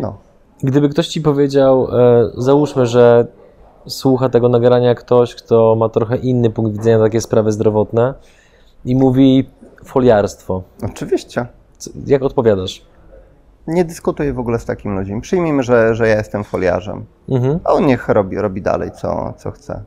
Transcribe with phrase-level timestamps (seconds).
[0.00, 0.16] No.
[0.62, 3.26] Gdyby ktoś ci powiedział, e, załóżmy, że
[3.86, 8.14] słucha tego nagrania ktoś, kto ma trochę inny punkt widzenia na takie sprawy zdrowotne
[8.84, 9.48] i mówi
[9.84, 10.62] foliarstwo.
[10.90, 11.46] Oczywiście.
[11.78, 12.82] Co- Jak odpowiadasz?
[13.66, 15.20] Nie dyskutuję w ogóle z takim ludźmi.
[15.20, 17.04] Przyjmijmy, że, że ja jestem foliarzem.
[17.28, 17.60] Mhm.
[17.64, 19.82] A on niech robi, robi dalej, co, co chce.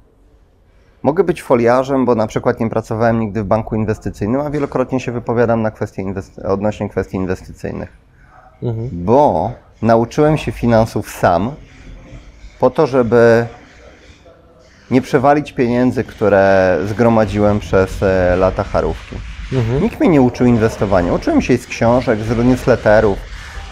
[1.03, 5.11] Mogę być foliarzem, bo na przykład nie pracowałem nigdy w banku inwestycyjnym, a wielokrotnie się
[5.11, 7.89] wypowiadam na kwestie inwest- odnośnie kwestii inwestycyjnych.
[8.63, 8.89] Mhm.
[8.91, 9.51] Bo
[9.81, 11.51] nauczyłem się finansów sam,
[12.59, 13.45] po to, żeby
[14.91, 19.15] nie przewalić pieniędzy, które zgromadziłem przez e, lata charówki.
[19.53, 19.83] Mhm.
[19.83, 21.13] Nikt mnie nie uczył inwestowania.
[21.13, 23.17] Uczyłem się z książek, z newsletterów,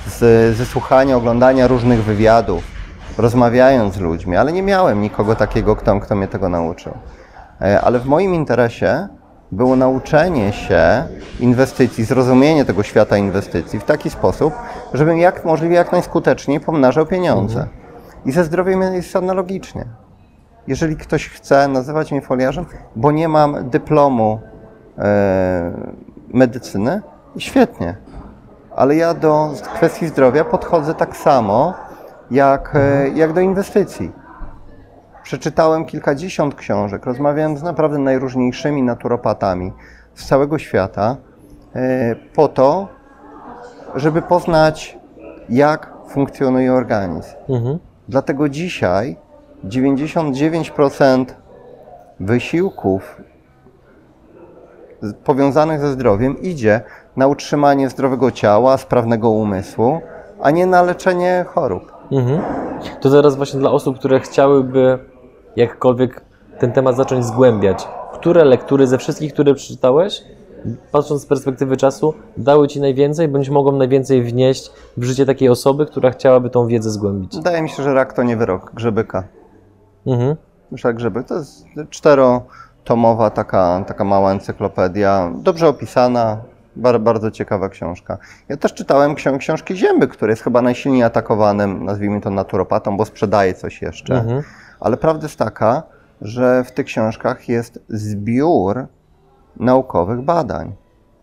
[0.07, 2.63] z, ze słuchania, oglądania różnych wywiadów,
[3.17, 6.93] rozmawiając z ludźmi, ale nie miałem nikogo takiego, kto, kto mnie tego nauczył.
[7.61, 9.07] E, Ale w moim interesie
[9.51, 11.03] było nauczenie się
[11.39, 14.53] inwestycji, zrozumienie tego świata inwestycji w taki sposób,
[14.93, 17.67] żebym jak możliwie jak najskuteczniej pomnażał pieniądze.
[18.25, 19.85] I ze zdrowiem jest analogicznie.
[20.67, 24.39] Jeżeli ktoś chce nazywać mnie foliarzem, bo nie mam dyplomu
[24.97, 25.71] e,
[26.33, 27.01] medycyny,
[27.37, 27.95] świetnie.
[28.75, 31.73] Ale ja do kwestii zdrowia podchodzę tak samo
[32.31, 34.11] jak, e, jak do inwestycji.
[35.27, 39.73] Przeczytałem kilkadziesiąt książek, rozmawiałem z naprawdę najróżniejszymi naturopatami
[40.15, 41.17] z całego świata
[41.75, 42.87] e, po to,
[43.95, 44.97] żeby poznać,
[45.49, 47.35] jak funkcjonuje organizm.
[47.49, 47.79] Mhm.
[48.09, 49.17] Dlatego dzisiaj
[49.65, 51.25] 99%
[52.19, 53.21] wysiłków
[55.23, 56.81] powiązanych ze zdrowiem idzie
[57.15, 60.01] na utrzymanie zdrowego ciała, sprawnego umysłu,
[60.41, 61.93] a nie na leczenie chorób.
[62.11, 62.41] Mhm.
[63.01, 64.99] To teraz właśnie dla osób, które chciałyby
[65.57, 66.21] jakkolwiek
[66.59, 67.87] ten temat zacząć zgłębiać.
[68.13, 70.23] Które lektury ze wszystkich, które przeczytałeś,
[70.91, 75.85] patrząc z perspektywy czasu, dały Ci najwięcej, bądź mogą najwięcej wnieść w życie takiej osoby,
[75.85, 77.35] która chciałaby tą wiedzę zgłębić?
[77.35, 79.23] Wydaje mi się, że rak to nie wyrok grzybyka.
[80.07, 80.35] Mhm.
[80.71, 86.37] Myślę, grzybyk to jest czterotomowa taka, taka mała encyklopedia, dobrze opisana,
[86.75, 88.17] bar, bardzo ciekawa książka.
[88.49, 93.05] Ja też czytałem ksią- książki Zięby, który jest chyba najsilniej atakowanym, nazwijmy to naturopatą, bo
[93.05, 94.15] sprzedaje coś jeszcze.
[94.15, 94.43] Mhm.
[94.79, 95.83] Ale prawda jest taka,
[96.21, 98.87] że w tych książkach jest zbiór
[99.59, 100.75] naukowych badań.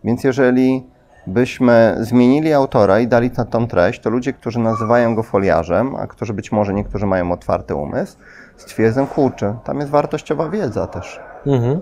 [0.03, 0.87] Więc jeżeli
[1.27, 6.07] byśmy zmienili autora i dali na tą treść, to ludzie, którzy nazywają go foliarzem, a
[6.07, 8.17] którzy być może niektórzy mają otwarty umysł,
[8.57, 11.19] stwierdzą, kurczę, tam jest wartościowa wiedza też.
[11.45, 11.81] Mhm.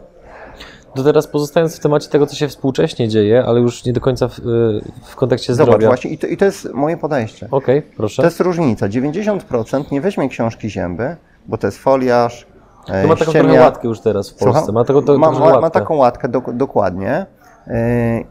[0.96, 4.28] To teraz pozostając w temacie tego, co się współcześnie dzieje, ale już nie do końca
[4.28, 5.88] w, y, w kontekście Zobacz, zdrowia.
[5.88, 7.48] właśnie, i to, i to jest moje podejście.
[7.52, 8.24] Okej, To proszę.
[8.24, 8.88] jest różnica.
[8.90, 11.16] 90% nie weźmie książki Zięby,
[11.46, 12.48] bo to jest foliarz,
[12.90, 14.60] e, To ma taką trochę łatkę już teraz w Polsce.
[14.60, 14.76] Słucham?
[14.76, 15.70] Ma, taką, to, ma, ma, ma łatkę.
[15.70, 17.26] taką łatkę dok- dokładnie
[17.68, 17.74] yy,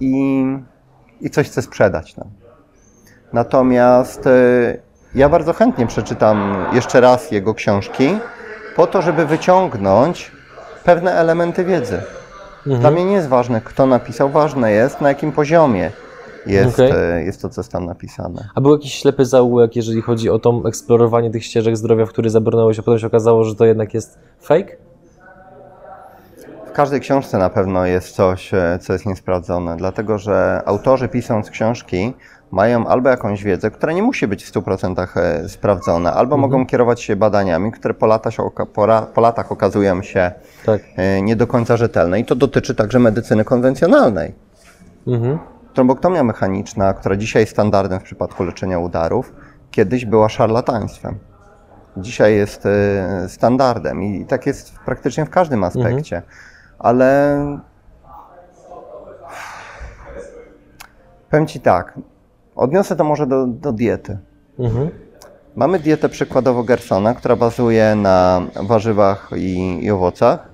[0.01, 0.45] i,
[1.21, 2.29] i coś chce sprzedać nam.
[3.33, 4.83] Natomiast yy,
[5.15, 8.19] ja bardzo chętnie przeczytam jeszcze raz jego książki
[8.77, 10.33] po to, żeby wyciągnąć
[10.85, 12.03] pewne elementy wiedzy.
[12.67, 12.81] Mhm.
[12.81, 15.91] Dla mnie nie jest ważne, kto napisał, ważne jest, na jakim poziomie
[16.47, 16.93] jest, Okej.
[17.19, 18.49] yy, jest to, co jest tam napisane.
[18.55, 22.31] A był jakiś ślepy zaułek, jeżeli chodzi o to eksplorowanie tych ścieżek zdrowia, w który
[22.31, 24.77] zabrnąłeś, a potem się okazało, że to jednak jest fake?
[26.67, 31.51] W każdej książce na pewno jest coś, e, co jest niesprawdzone, dlatego że autorzy pisząc
[31.51, 32.15] książki
[32.51, 37.03] mają albo jakąś wiedzę, która nie musi być w 100% e, sprawdzona, albo mogą kierować
[37.03, 38.43] się badaniami, które po, lata się,
[38.75, 40.31] po, ra- po latach okazują się
[40.67, 40.81] Tak.
[40.97, 42.21] e, nie do końca rzetelne.
[42.21, 44.35] I to dotyczy także medycyny konwencjonalnej.
[45.07, 45.39] Mhm.
[45.75, 49.33] Tromboktomia mechaniczna, która dzisiaj jest standardem w przypadku leczenia udarów,
[49.71, 51.19] kiedyś była szarlataństwem.
[51.97, 56.23] Dzisiaj jest e, standardem i tak jest praktycznie w każdym aspekcie.
[56.79, 57.37] Ale
[61.31, 61.99] powiem Ci tak,
[62.57, 64.19] odniosę to może do, do diety.
[64.59, 64.91] Mhm.
[65.57, 70.49] Mamy dietę przykładowo Gersona, która bazuje na warzywach i, i owocach,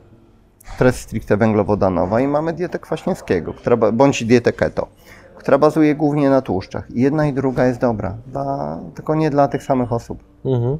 [0.74, 4.88] która jest stricte węglowodanowa i mamy dietę Kwaśniewskiego, która, bądź dietę keto,
[5.48, 6.90] która bazuje głównie na tłuszczach.
[6.90, 10.24] I jedna i druga jest dobra, dla, tylko nie dla tych samych osób.
[10.44, 10.78] Mhm.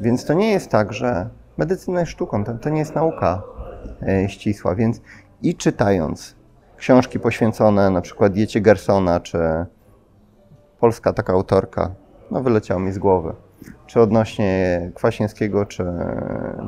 [0.00, 3.42] Więc to nie jest tak, że medycyna jest sztuką, to, to nie jest nauka
[4.02, 5.00] e, ścisła, więc
[5.42, 6.34] i czytając
[6.76, 9.38] książki poświęcone na przykład diecie Gersona, czy
[10.80, 11.90] polska taka autorka,
[12.30, 13.34] no wyleciało mi z głowy,
[13.86, 15.84] czy odnośnie Kwaśniewskiego, czy,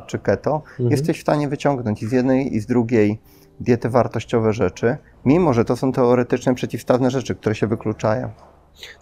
[0.06, 3.20] czy keto, jesteś w stanie wyciągnąć i z jednej i z drugiej
[3.60, 8.28] diety wartościowe rzeczy, mimo że to są teoretyczne, przeciwstawne rzeczy, które się wykluczają.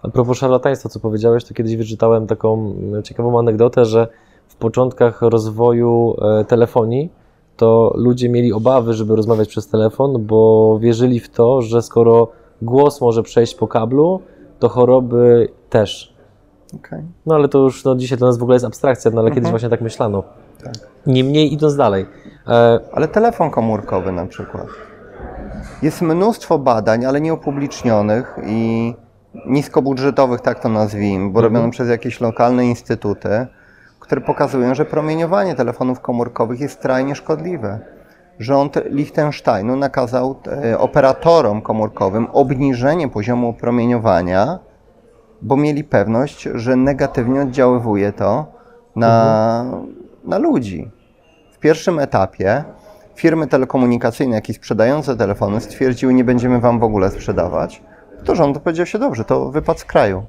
[0.03, 4.09] A propos szarlataństwa, co powiedziałeś, to kiedyś wyczytałem taką mm, ciekawą anegdotę, że
[4.49, 7.11] w początkach rozwoju e, telefonii
[7.57, 12.29] to ludzie mieli obawy, żeby rozmawiać przez telefon, bo wierzyli w to, że skoro
[12.63, 14.21] głos może przejść po kablu,
[14.59, 16.15] to choroby też.
[16.77, 17.03] Okej.
[17.27, 19.51] No ale to już no, dzisiaj dla nas w ogóle jest abstrakcja, no ale kiedyś
[19.51, 20.23] właśnie tak myślano.
[20.65, 20.75] Tak.
[21.07, 22.07] Niemniej idąc dalej,
[22.49, 24.67] e, Ale telefon komórkowy na przykład.
[25.83, 28.95] Jest mnóstwo badań, ale nieupublicznionych i
[29.47, 33.47] niskobudżetowych, tak to nazwijmy, bo robione przez jakieś lokalne instytuty,
[34.01, 37.79] które pokazują, że promieniowanie telefonów komórkowych jest skrajnie szkodliwe.
[38.39, 44.59] Rząd Liechtensteinu nakazał e, operatorom komórkowym obniżenie poziomu promieniowania,
[45.43, 48.47] bo mieli pewność, że negatywnie oddziaływuje to
[48.97, 49.65] na,
[50.25, 50.91] na ludzi.
[51.53, 52.65] W pierwszym etapie
[53.17, 57.83] firmy telekomunikacyjne, jak i sprzedające telefony stwierdziły, nie będziemy wam w ogóle sprzedawać.
[58.25, 60.27] To rząd powiedział się, dobrze, to wypad z kraju.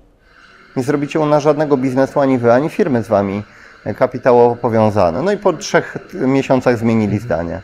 [0.78, 3.44] Nie zrobicie u nas żadnego biznesu, ani wy, ani firmy z wami
[3.98, 5.22] kapitałowo powiązane.
[5.22, 7.62] No i po trzech miesiącach zmienili zdanie.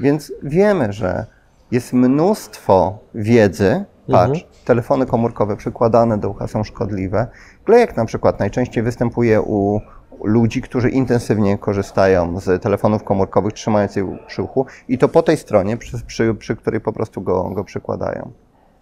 [0.00, 1.26] Więc wiemy, że
[1.70, 3.84] jest mnóstwo wiedzy.
[4.12, 7.26] Patrz, telefony komórkowe przykładane do ucha są szkodliwe.
[7.66, 9.80] Glejek na przykład najczęściej występuje u
[10.24, 15.36] ludzi, którzy intensywnie korzystają z telefonów komórkowych, trzymając je przy uchu i to po tej
[15.36, 18.30] stronie, przy, przy, przy której po prostu go, go przykładają.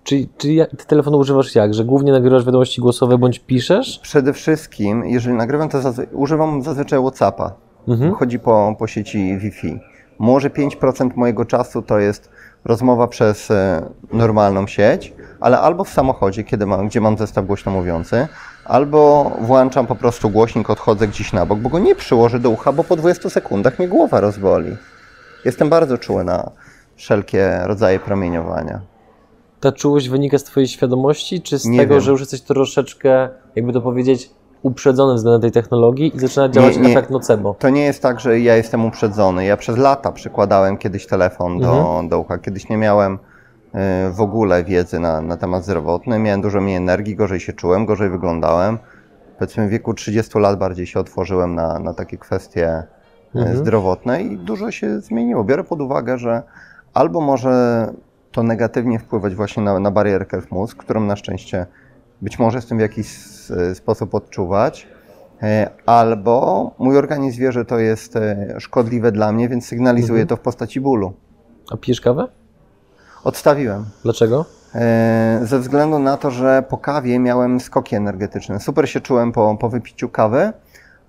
[0.04, 1.74] czyli, czyli ty telefonu używasz jak?
[1.74, 3.98] Że głównie nagrywasz wiadomości głosowe bądź piszesz?
[4.02, 7.52] Przede wszystkim, jeżeli nagrywam, to zazwy- używam zazwyczaj WhatsAppa.
[7.88, 8.14] Mhm.
[8.14, 9.80] Chodzi po, po sieci Wi-Fi.
[10.18, 12.30] Może 5% mojego czasu to jest
[12.64, 13.82] rozmowa przez e,
[14.12, 18.28] normalną sieć, ale albo w samochodzie, kiedy mam, gdzie mam zestaw głośno mówiący,
[18.64, 22.72] albo włączam po prostu głośnik, odchodzę gdzieś na bok, bo go nie przyłożę do ucha,
[22.72, 24.76] bo po 20 sekundach mnie głowa rozboli.
[25.44, 26.50] Jestem bardzo czuły na
[26.96, 28.80] wszelkie rodzaje promieniowania.
[29.60, 32.00] Ta czułość wynika z twojej świadomości, czy z Nie tego, wiem.
[32.00, 34.30] że już jesteś troszeczkę, jakby to powiedzieć,
[34.62, 36.90] uprzedzony względem tej technologii i zaczyna działać nie.
[36.90, 37.54] efekt nocebo?
[37.58, 39.44] To nie jest tak, że ja jestem uprzedzony.
[39.44, 42.08] Ja przez lata przykładałem kiedyś telefon do, Mhm.
[42.08, 42.38] do ucha.
[42.38, 43.18] Kiedyś nie miałem
[44.12, 46.18] w ogóle wiedzy na, na temat zdrowotny.
[46.18, 48.78] Miałem dużo mniej energii, gorzej się czułem, gorzej wyglądałem.
[49.38, 52.82] Powiedzmy w wieku 30 lat bardziej się otworzyłem na, na takie kwestie
[53.36, 53.56] y, Mhm.
[53.56, 55.44] zdrowotne i dużo się zmieniło.
[55.44, 56.42] Biorę pod uwagę, że
[56.94, 57.86] albo może
[58.32, 61.66] to negatywnie wpływać właśnie na, na barierkę w mózg, którą na szczęście
[62.22, 63.08] być może jestem w jakiś
[63.74, 64.86] sposób odczuwać,
[65.42, 70.36] E, Albo mój organizm wie, że to jest e, szkodliwe dla mnie, więc sygnalizuje to
[70.36, 71.12] w postaci bólu.
[71.70, 72.28] A pijesz kawę?
[73.24, 73.84] Odstawiłem.
[74.02, 74.44] Dlaczego?
[74.74, 78.60] E, Ze względu na to, że po kawie miałem skoki energetyczne.
[78.60, 80.52] Super się czułem po, po wypiciu kawy,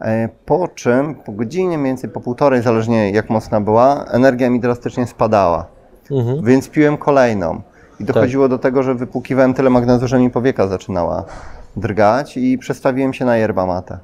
[0.02, 4.60] e, po czym po godzinie, mniej więcej po półtorej, zależnie jak mocna była, energia mi
[4.60, 5.66] drastycznie spadała.
[6.12, 6.46] Mhm.
[6.46, 7.62] Więc piłem kolejną.
[8.00, 11.26] I dochodziło do tego, że wypłukiwałem tyle magnezu, że mi powieka zaczynała
[11.76, 13.98] drgać i przestawiłem się na yerba mate.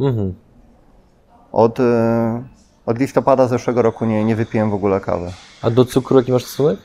[0.00, 0.34] Mhm.
[1.52, 2.42] Od, e,
[2.86, 5.30] od listopada zeszłego roku nie, nie wypiłem w ogóle kawy.
[5.62, 6.78] A do cukru jaki masz stosunek?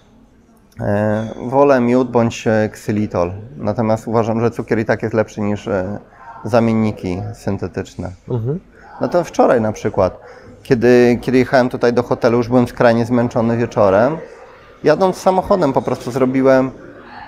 [0.82, 3.32] E, wolę miód bądź e, ksylitol.
[3.58, 6.00] Natomiast uważam, że cukier i tak jest lepszy niż e,
[6.46, 8.12] zamienniki syntetyczne.
[8.30, 8.60] Mhm.
[9.02, 10.20] No to wczoraj na przykład,
[10.64, 14.18] kiedy, kiedy jechałem tutaj do hotelu, już byłem skrajnie zmęczony wieczorem.
[14.84, 16.72] Jadąc samochodem po prostu zrobiłem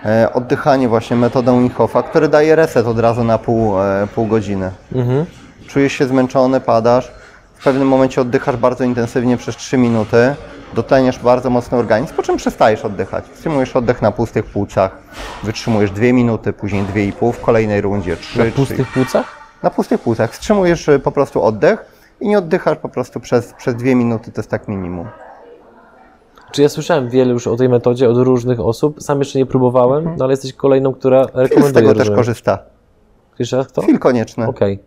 [0.05, 4.71] e, oddychanie właśnie metodą Inhoffa, który daje reset od razu na pół, e, pół godziny.
[4.95, 5.25] Mhm.
[5.67, 7.11] Czujesz się zmęczony, padasz,
[7.53, 10.35] w pewnym momencie oddychasz bardzo intensywnie przez 3 minuty,
[10.75, 13.25] dotleniasz bardzo mocno organizm, po czym przestajesz oddychać.
[13.33, 14.97] Wstrzymujesz oddech na pustych płucach,
[15.43, 18.53] wytrzymujesz 2 minuty, później 2,5, w kolejnej rundzie 3, Na 3.
[18.53, 19.37] pustych płucach?
[19.63, 20.31] Na pustych płucach.
[20.31, 21.85] Wstrzymujesz y, po prostu oddech
[22.21, 25.07] i nie oddychasz po prostu przez, przez 2 minuty, to jest tak minimum.
[26.51, 30.15] Czy ja słyszałem wiele już o tej metodzie od różnych osób, sam jeszcze nie próbowałem,
[30.17, 31.73] no ale jesteś kolejną, która Phil z rekomenduje.
[31.87, 32.59] tego też korzysta.
[33.51, 33.81] Raz kto?
[33.81, 34.47] Chwil konieczny.
[34.47, 34.79] Okej.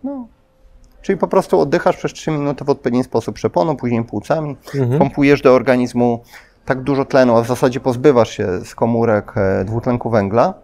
[1.07, 4.99] Czyli po prostu oddychasz przez 3 minuty w odpowiedni sposób przeponą, później płucami, Mhm.
[4.99, 6.23] pompujesz do organizmu
[6.65, 10.55] tak dużo tlenu, a w zasadzie pozbywasz się z komórek e, dwutlenku węgla,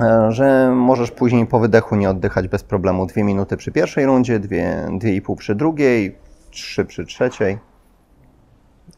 [0.00, 3.06] e, że możesz później po wydechu nie oddychać bez problemu.
[3.06, 6.16] Dwie minuty przy pierwszej rundzie, dwie, dwie i pół przy drugiej,
[6.50, 7.58] trzy przy trzeciej.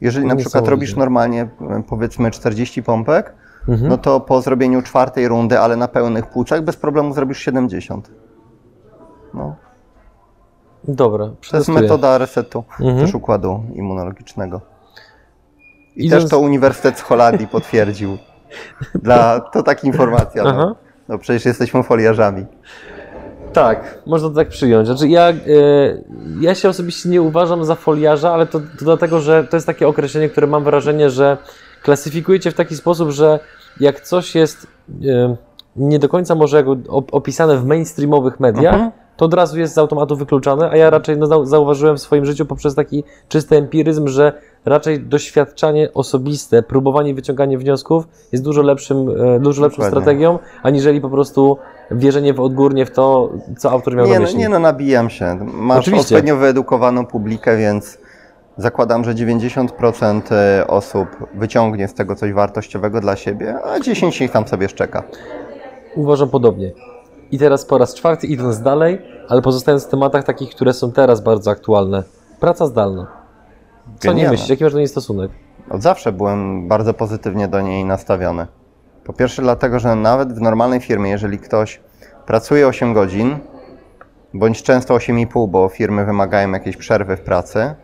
[0.00, 0.70] Jeżeli na przykład Niesamowite.
[0.70, 3.34] robisz normalnie, e, powiedzmy 40 pompek,
[3.68, 3.88] Mhm.
[3.88, 8.10] no to po zrobieniu czwartej rundy, ale na pełnych płucach, bez problemu zrobisz 70.
[9.34, 9.56] No.
[10.88, 12.98] Dobra, To jest metoda resetu Mhm.
[13.06, 14.60] też układu immunologicznego.
[15.96, 18.18] I Idąc- też to Uniwersytet z Holandii potwierdził.
[19.02, 20.42] Dla, to tak informacja.
[20.46, 20.56] Aha.
[20.58, 20.76] No.
[21.08, 22.46] no przecież jesteśmy foliarzami.
[23.52, 24.86] Tak, można to tak przyjąć.
[24.88, 25.34] Znaczy ja, e,
[26.40, 29.88] ja się osobiście nie uważam za foliarza, ale to, to dlatego, że to jest takie
[29.88, 31.36] określenie, które mam wrażenie, że
[31.82, 33.38] klasyfikujecie w taki sposób, że
[33.80, 34.66] jak coś jest
[35.08, 35.36] e,
[35.76, 36.64] nie do końca może
[37.12, 38.92] opisane w mainstreamowych mediach, Mhm.
[39.16, 42.24] To od razu jest z automatu wykluczane, a ja raczej no, zau- zauważyłem w swoim
[42.24, 44.32] życiu poprzez taki czysty empiryzm, że
[44.64, 50.00] raczej doświadczanie osobiste, próbowanie wyciągania wniosków jest dużo lepszym, e, dużo lepszą Dokładnie.
[50.02, 51.58] strategią, aniżeli po prostu
[51.90, 54.38] wierzenie w odgórnie w to, co autor miał Nie na no, myśli.
[54.38, 55.38] nie no, nabijam się.
[55.54, 56.02] Masz Oczywiście.
[56.16, 57.98] odpowiednio wyedukowaną publikę, więc
[58.56, 60.22] zakładam, że 90%
[60.66, 65.02] osób wyciągnie z tego coś wartościowego dla siebie, a 10 ich tam sobie szczeka.
[65.96, 66.72] Uważam podobnie.
[67.30, 71.20] I teraz po raz czwarty idąc dalej, ale pozostając w tematach takich, które są teraz
[71.20, 72.02] bardzo aktualne.
[72.40, 73.06] Praca zdalna.
[73.98, 74.48] Co nie myślisz?
[74.48, 75.30] Jaki masz do niej stosunek?
[75.70, 78.46] Od zawsze byłem bardzo pozytywnie do niej nastawiony.
[79.04, 81.80] Po pierwsze dlatego, że nawet w normalnej firmie, jeżeli ktoś
[82.26, 83.38] pracuje 8 godzin,
[84.34, 87.74] bądź często 8,5, bo firmy wymagają jakiejś przerwy w pracy,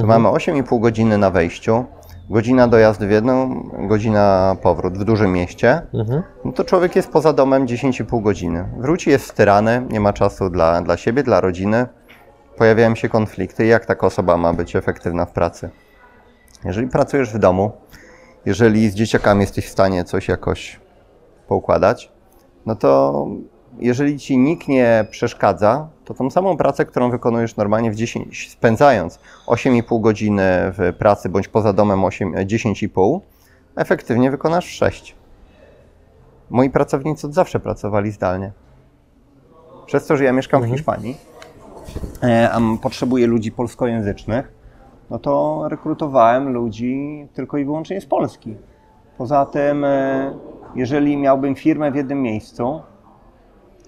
[0.00, 1.84] to mamy 8,5 godziny na wejściu,
[2.30, 6.22] godzina dojazdu w jedną, godzina powrót w dużym mieście, Mhm.
[6.44, 8.68] no to człowiek jest poza domem 10,5 godziny.
[8.78, 11.86] Wróci, jest styrany, nie ma czasu dla, dla siebie, dla rodziny.
[12.56, 13.66] Pojawiają się konflikty.
[13.66, 15.70] Jak taka osoba ma być efektywna w pracy?
[16.64, 17.72] Jeżeli pracujesz w domu,
[18.46, 20.80] jeżeli z dzieciakami jesteś w stanie coś jakoś
[21.48, 22.12] poukładać,
[22.66, 23.26] no to
[23.78, 29.18] jeżeli ci nikt nie przeszkadza, to tą samą pracę, którą wykonujesz normalnie w 10, spędzając
[29.46, 33.20] 8,5 godziny w pracy bądź poza domem 8, 10,5,
[33.76, 35.14] efektywnie wykonasz w 6.
[36.50, 38.52] Moi pracownicy od zawsze pracowali zdalnie.
[39.86, 41.16] Przez to, że ja mieszkam w Hiszpanii,
[42.22, 44.52] e, a potrzebuję ludzi polskojęzycznych,
[45.10, 48.56] no to rekrutowałem ludzi tylko i wyłącznie z Polski.
[49.18, 50.32] Poza tym, e,
[50.74, 52.80] jeżeli miałbym firmę w jednym miejscu,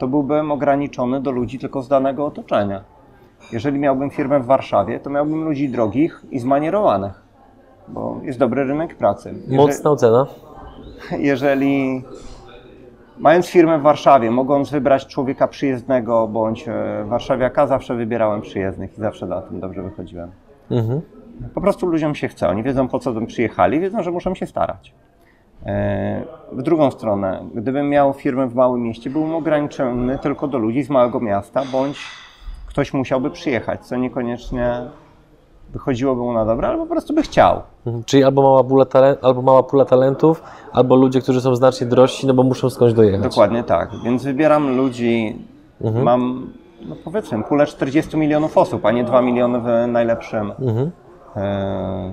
[0.03, 2.85] to byłbym ograniczony do ludzi tylko z danego otoczenia.
[3.53, 7.23] Jeżeli miałbym firmę w Warszawie, to miałbym ludzi drogich i zmanierowanych,
[7.89, 9.35] bo jest dobry rynek pracy.
[9.35, 10.27] Jeżeli- Mocna ocena.
[11.19, 12.05] jeżeli
[13.19, 19.01] mając firmę w Warszawie, mogąc wybrać człowieka przyjezdnego bądź e, warszawiaka, zawsze wybierałem przyjezdnych i
[19.01, 20.31] zawsze na tym dobrze wychodziłem.
[20.71, 21.01] Mhm.
[21.55, 24.47] Po prostu ludziom się chce, oni wiedzą po co tam przyjechali, wiedzą, że muszą się
[24.47, 24.95] starać.
[25.66, 30.83] E, W drugą stronę, gdybym miał firmę w małym mieście, byłbym ograniczony tylko do ludzi
[30.83, 31.99] z małego miasta, bądź
[32.66, 34.81] ktoś musiałby przyjechać, co niekoniecznie
[35.73, 37.61] wychodziłoby mu na dobre, ale po prostu by chciał.
[37.87, 38.04] Mhm.
[38.04, 38.85] Czyli albo mała, pula
[39.23, 40.42] albo mała pula talentów,
[40.73, 43.23] albo ludzie, którzy są znacznie drożsi, no bo muszą skądś dojechać.
[43.23, 43.90] Dokładnie tak.
[44.04, 45.38] Więc wybieram ludzi,
[45.81, 46.04] Mhm.
[46.04, 46.52] mam
[46.88, 50.90] no powiedzmy pulę 40 milionów osób, a nie 2 miliony w najlepszym, Mhm.
[51.37, 52.12] e,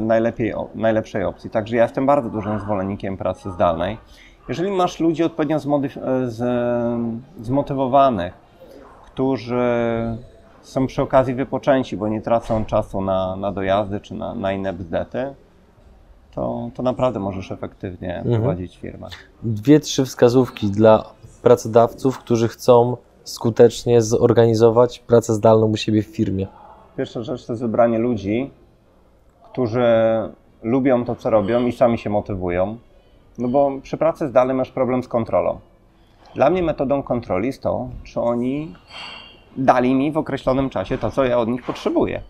[0.00, 1.50] najlepiej, najlepszej opcji.
[1.50, 3.98] Także ja jestem bardzo dużym zwolennikiem pracy zdalnej.
[4.48, 5.60] Jeżeli masz ludzi odpowiednio e,
[7.40, 8.34] zmotywowanych,
[9.06, 9.62] którzy
[10.62, 14.72] są przy okazji wypoczęci, bo nie tracą czasu na, na dojazdy czy na, na inne
[14.72, 15.34] bzdety,
[16.34, 19.08] to, to naprawdę możesz efektywnie prowadzić firmę.
[19.42, 21.04] Dwie, trzy wskazówki dla
[21.42, 26.46] pracodawców, którzy chcą skutecznie zorganizować pracę zdalną u siebie w firmie.
[26.96, 28.50] Pierwsza rzecz to wybranie ludzi,
[29.54, 29.84] którzy
[30.62, 32.78] lubią to, co robią i sami się motywują.
[33.38, 35.58] No bo przy pracy zdalnej masz problem z kontrolą.
[36.34, 38.74] Dla mnie metodą kontroli jest to, czy oni
[39.56, 42.20] dali mi w określonym czasie to, co ja od nich potrzebuję.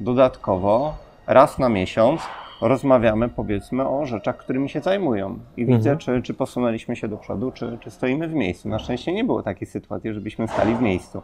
[0.00, 0.94] Dodatkowo
[1.26, 2.20] raz na miesiąc
[2.60, 5.38] rozmawiamy, powiedzmy, o rzeczach, którymi się zajmują.
[5.56, 8.68] I widzę, czy, czy posunęliśmy się do przodu, czy, czy stoimy w miejscu.
[8.68, 11.22] Na szczęście nie było takiej sytuacji, żebyśmy stali w miejscu.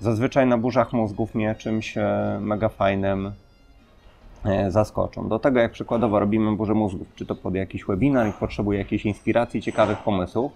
[0.00, 3.32] Zazwyczaj na burzach mózgów mnie czymś e, mega fajnym
[4.68, 5.28] zaskoczą.
[5.28, 9.06] Do tego, jak przykładowo robimy burzę mózgów, czy to pod jakiś webinar i potrzebuje jakiejś
[9.06, 10.52] inspiracji, ciekawych pomysłów,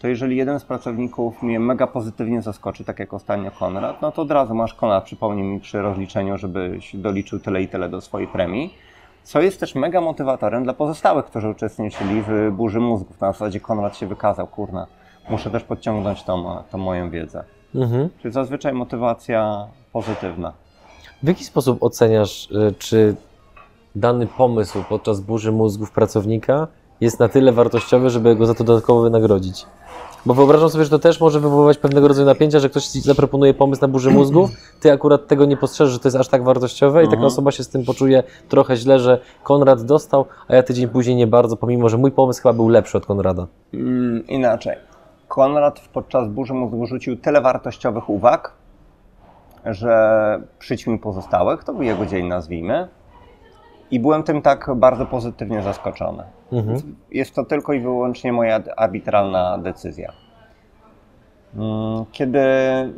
[0.00, 4.22] to jeżeli jeden z pracowników mnie mega pozytywnie zaskoczy, tak jak ostatnio Konrad, no to
[4.22, 8.28] od razu masz Konrad, przypomnij mi przy rozliczeniu, żebyś doliczył tyle i tyle do swojej
[8.28, 8.74] premii,
[9.22, 13.20] co jest też mega motywatorem dla pozostałych, którzy uczestniczyli w burzy mózgów.
[13.20, 14.86] Na zasadzie Konrad się wykazał, kurna,
[15.30, 17.44] muszę też podciągnąć tą, tą moją wiedzę.
[17.74, 18.08] Mhm.
[18.22, 20.52] Czyli zazwyczaj motywacja pozytywna.
[21.22, 23.16] W jaki sposób oceniasz, y, czy
[23.96, 26.66] dany pomysł podczas burzy mózgów pracownika
[27.00, 29.66] jest na tyle wartościowy, żeby go za to dodatkowo wynagrodzić?
[30.26, 33.54] Bo wyobrażam sobie, że to też może wywoływać pewnego rodzaju napięcia, że ktoś ci zaproponuje
[33.54, 34.50] pomysł na burzę mózgów,
[34.80, 37.26] ty akurat tego nie postrzeżesz, że to jest aż tak wartościowe i taka Mhm.
[37.26, 41.26] osoba się z tym poczuje trochę źle, że Konrad dostał, a ja tydzień później nie
[41.26, 43.46] bardzo, pomimo że mój pomysł chyba był lepszy od Konrada.
[43.74, 44.76] Mm, inaczej.
[45.28, 48.52] Konrad podczas burzy mózgu rzucił tyle wartościowych uwag,
[49.64, 52.88] że przyćmił pozostałych, to był jego dzień, nazwijmy.
[53.90, 56.22] I byłem tym tak bardzo pozytywnie zaskoczony.
[56.52, 56.96] Mhm.
[57.10, 60.12] Jest to tylko i wyłącznie moja arbitralna decyzja.
[61.56, 62.40] Mm, Kiedy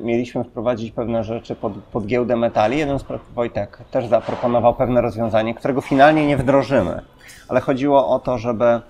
[0.01, 3.05] mieliśmy wprowadzić pewne rzeczy pod, pod giełdę metali, jeden z
[3.35, 7.03] Wojtek też zaproponował pewne rozwiązanie, którego finalnie nie wdrożymy.
[7.49, 8.81] Ale chodziło o to, żeby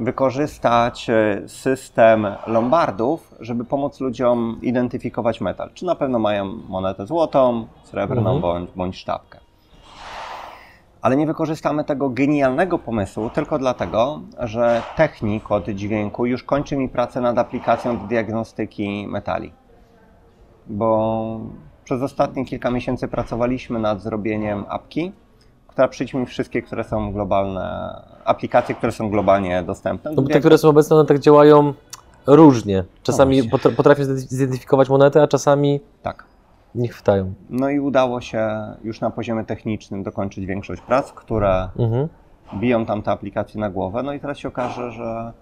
[0.00, 5.70] wykorzystać e, system lombardów, żeby pomóc ludziom identyfikować metal.
[5.74, 8.40] Czy na pewno mają monetę złotą, srebrną Mhm.
[8.40, 9.38] bądź, bądź sztabkę.
[11.02, 16.88] Ale nie wykorzystamy tego genialnego pomysłu tylko dlatego, że technik od dźwięku już kończy mi
[16.88, 19.52] pracę nad aplikacją do diagnostyki metali.
[20.66, 21.40] Bo
[21.84, 25.12] przez ostatnie kilka miesięcy pracowaliśmy nad zrobieniem apki,
[25.66, 30.10] która przyjdzie mi wszystkie, które są globalne, aplikacje, które są globalnie dostępne.
[30.14, 31.74] No bo te, które są obecne, one tak działają
[32.26, 32.84] różnie.
[33.02, 33.70] Czasami No właśnie.
[33.70, 36.24] potr- potrafią zidentyfikować monetę, a czasami Tak.
[36.74, 37.34] Nie chwytają.
[37.50, 38.48] No i udało się
[38.84, 42.08] już na poziomie technicznym dokończyć większość prac, które Mhm.
[42.54, 44.02] biją tam te aplikacje na głowę.
[44.02, 45.32] No i teraz się okaże, że,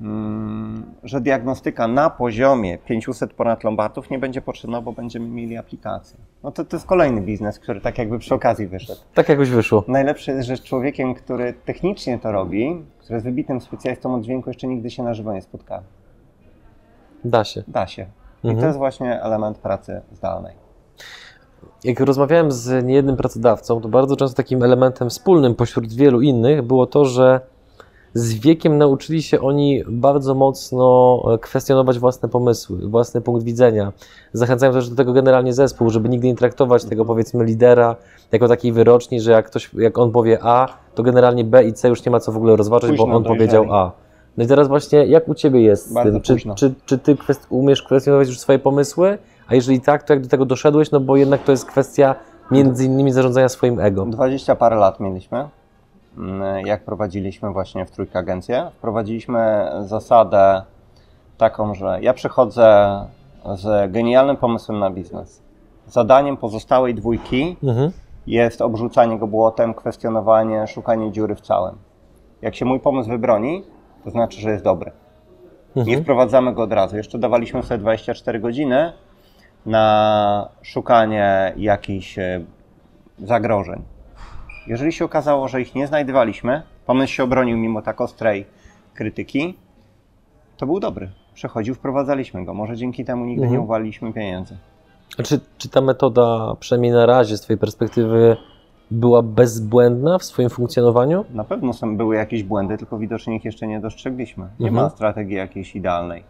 [0.00, 6.18] mm, że diagnostyka na poziomie 500 ponad lombardów nie będzie potrzebna, bo będziemy mieli aplikację.
[6.42, 9.00] No to, to jest kolejny biznes, który tak jakby przy okazji wyszedł.
[9.14, 9.84] Tak jakoś wyszło.
[9.88, 14.50] Najlepsze jest, że z człowiekiem, który technicznie to robi, który jest wybitnym specjalistą od dźwięku,
[14.50, 15.84] jeszcze nigdy się na żywo nie spotkałem.
[17.24, 17.62] Da się.
[17.68, 18.06] Da się.
[18.44, 18.60] I Mhm.
[18.60, 20.52] to jest właśnie element pracy zdalnej.
[21.84, 26.86] Jak rozmawiałem z niejednym pracodawcą, to bardzo często takim elementem wspólnym pośród wielu innych było
[26.86, 27.40] to, że
[28.14, 33.92] z wiekiem nauczyli się oni bardzo mocno e, kwestionować własne pomysły, własny punkt widzenia.
[34.32, 37.96] Zachęcają też do tego generalnie zespół, żeby nigdy nie traktować tego powiedzmy lidera
[38.32, 41.88] jako takiej wyroczni, że jak ktoś, jak on powie A, to generalnie B i C
[41.88, 43.38] już nie ma co w ogóle rozważać, Późno bo on dojrzeli.
[43.38, 43.92] powiedział A.
[44.36, 46.20] No i teraz właśnie, jak u Ciebie jest Bardzo?
[46.20, 46.54] Czy, późno.
[46.54, 49.18] czy, czy Ty kwest- umiesz kwestionować już swoje pomysły?
[49.48, 50.90] A jeżeli tak, to jak do tego doszedłeś?
[50.90, 52.14] No bo jednak to jest kwestia
[52.50, 54.06] między innymi zarządzania swoim ego.
[54.06, 55.48] 20 parę lat mieliśmy,
[56.18, 58.70] mm, jak prowadziliśmy właśnie w trójkę agencję.
[58.78, 60.62] Wprowadziliśmy zasadę
[61.38, 62.96] taką, że ja przychodzę
[63.54, 65.42] z genialnym pomysłem na biznes.
[65.88, 67.90] Zadaniem pozostałej dwójki Mhm.
[68.26, 71.74] jest obrzucanie go błotem, kwestionowanie, szukanie dziury w całym.
[72.42, 73.64] Jak się mój pomysł wybroni,
[74.04, 74.90] to znaczy, że jest dobry.
[75.76, 76.02] Nie Mhm.
[76.02, 76.96] wprowadzamy go od razu.
[76.96, 78.92] Jeszcze dawaliśmy sobie 24 godziny
[79.66, 82.44] na szukanie jakichś e,
[83.18, 83.82] zagrożeń.
[84.66, 88.46] Jeżeli się okazało, że ich nie znajdowaliśmy, pomysł się obronił mimo tak ostrej
[88.94, 89.58] krytyki,
[90.56, 91.10] to był dobry.
[91.34, 92.54] Przechodził, wprowadzaliśmy go.
[92.54, 93.60] Może dzięki temu nigdy Mhm.
[93.60, 94.56] nie uwaliliśmy pieniędzy.
[95.24, 98.36] Czy, czy ta metoda, przynajmniej na razie z Twojej perspektywy,
[98.90, 101.24] była bezbłędna w swoim funkcjonowaniu?
[101.34, 104.46] Na pewno są, były jakieś błędy, tylko widocznie ich jeszcze nie dostrzegliśmy.
[104.60, 104.84] Nie Mhm.
[104.84, 106.24] ma strategii jakiejś idealnej.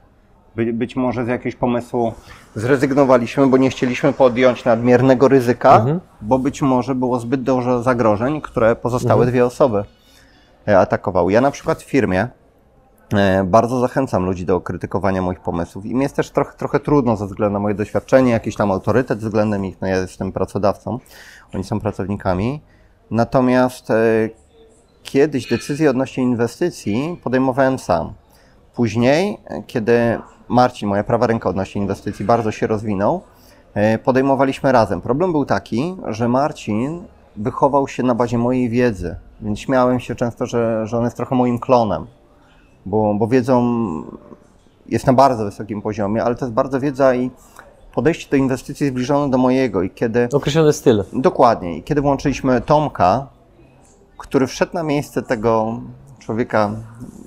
[0.57, 2.13] By, być może z jakiegoś pomysłu
[2.55, 6.01] zrezygnowaliśmy, bo nie chcieliśmy podjąć nadmiernego ryzyka, Mhm.
[6.23, 9.31] bo być może było zbyt dużo zagrożeń, które pozostałe Mhm.
[9.31, 9.85] dwie osoby
[10.69, 11.33] e, atakowały.
[11.33, 12.29] Ja na przykład w firmie
[13.45, 15.87] bardzo zachęcam ludzi do krytykowania moich pomysłów.
[15.87, 19.19] I mi jest też trochę, trochę trudno ze względu na moje doświadczenie, jakiś tam autorytet
[19.19, 19.81] względem ich.
[19.81, 20.99] No ja jestem pracodawcą,
[21.55, 22.61] oni są pracownikami.
[23.11, 23.95] Natomiast e,
[25.03, 28.13] kiedyś decyzje odnośnie inwestycji podejmowałem sam.
[28.75, 33.23] Później, e, kiedy Marcin, moja prawa ręka odnośnie inwestycji, bardzo się rozwinął,
[33.75, 35.01] e, podejmowaliśmy razem.
[35.01, 37.05] Problem był taki, że Marcin
[37.37, 41.35] wychował się na bazie mojej wiedzy, więc śmiałem się często, że, że on jest trochę
[41.35, 42.07] moim klonem,
[42.87, 43.63] bo, bo wiedzą
[44.87, 47.31] jest na bardzo wysokim poziomie, ale to jest bardzo wiedza i
[47.95, 49.83] podejście do inwestycji zbliżone do mojego.
[49.83, 51.05] I kiedy Określony styl.
[51.13, 51.77] Dokładnie.
[51.77, 53.27] I kiedy włączyliśmy Tomka,
[54.19, 55.81] który wszedł na miejsce tego
[56.19, 56.71] człowieka,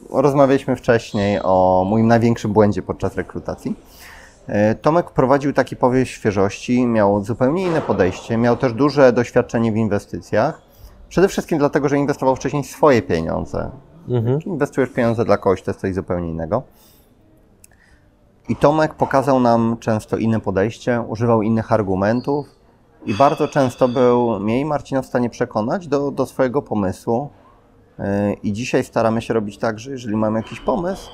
[0.09, 3.75] rozmawialiśmy wcześniej o moim największym błędzie podczas rekrutacji.
[4.47, 9.75] E, Tomek prowadził taki powiew świeżości, miał zupełnie inne podejście, miał też duże doświadczenie w
[9.75, 10.61] inwestycjach.
[11.09, 13.71] Przede wszystkim dlatego, że inwestował wcześniej swoje pieniądze.
[14.09, 14.39] Mhm.
[14.45, 16.63] Inwestujesz pieniądze dla kogoś, to jest coś zupełnie innego.
[18.49, 22.45] I Tomek pokazał nam często inne podejście, używał innych argumentów
[23.05, 27.29] i bardzo często był mnie i Marcina w stanie przekonać do, do swojego pomysłu.
[27.99, 28.05] Yy,
[28.43, 31.09] I dzisiaj staramy się robić tak, że jeżeli mamy jakiś pomysł,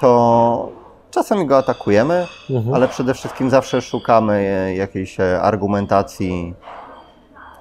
[0.00, 0.72] to
[1.10, 2.74] czasami go atakujemy, Mhm.
[2.74, 6.54] ale przede wszystkim zawsze szukamy e, jakiejś e, argumentacji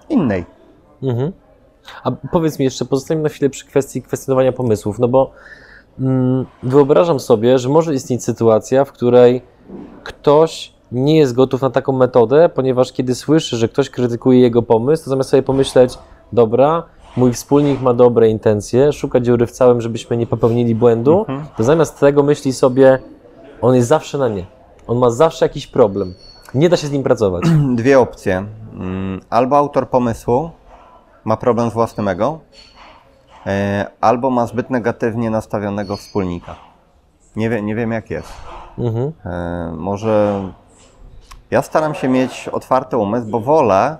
[0.10, 0.46] innej.
[1.04, 1.32] Mhm.
[2.04, 5.32] A powiedz mi jeszcze, pozostańmy na chwilę przy kwestii kwestionowania pomysłów, no bo
[6.00, 9.42] mm, wyobrażam sobie, że może istnieć sytuacja, w której
[10.04, 15.04] ktoś nie jest gotów na taką metodę, ponieważ kiedy słyszy, że ktoś krytykuje jego pomysł,
[15.04, 15.98] to zamiast sobie pomyśleć,
[16.34, 16.84] dobra,
[17.18, 21.44] mój wspólnik ma dobre intencje, szuka dziury w całym, żebyśmy nie popełnili błędu, Mhm.
[21.58, 23.00] to zamiast tego myśli sobie,
[23.62, 24.46] on jest zawsze na nie.
[24.88, 26.14] On ma zawsze jakiś problem.
[26.54, 27.44] Nie da się z nim pracować.
[27.76, 28.46] dwie opcje.
[28.74, 30.50] Mm, Albo autor pomysłu
[31.26, 32.40] ma problem z własnym ego,
[33.46, 36.56] e, albo ma zbyt negatywnie nastawionego wspólnika.
[37.36, 38.34] Nie, wie, nie wiem jak jest.
[38.78, 39.12] Mhm.
[39.26, 40.44] E, Może
[41.52, 43.98] ja staram się mieć otwarty umysł, bo wolę,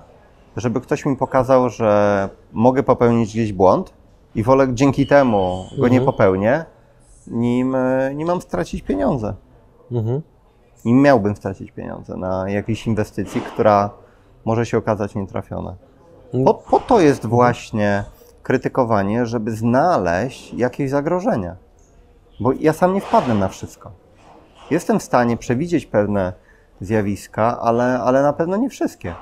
[0.56, 3.92] żeby ktoś mi pokazał, że mogę popełnić gdzieś błąd
[4.34, 6.06] i wolę dzięki temu go nie Mhm.
[6.06, 6.64] popełnię,
[7.26, 9.34] nim, e, nim mam stracić pieniądze.
[9.92, 10.22] Mhm.
[10.84, 13.90] Nim miałbym stracić pieniądze na jakiejś inwestycji, która
[14.44, 15.74] może się okazać nietrafiona.
[16.44, 18.04] Po, po to jest właśnie
[18.42, 21.56] krytykowanie, żeby znaleźć jakieś zagrożenia.
[22.40, 23.90] Bo ja sam nie wpadnę na wszystko.
[24.70, 26.32] Jestem w stanie przewidzieć pewne
[26.80, 29.14] zjawiska, ale, ale na pewno nie wszystkie.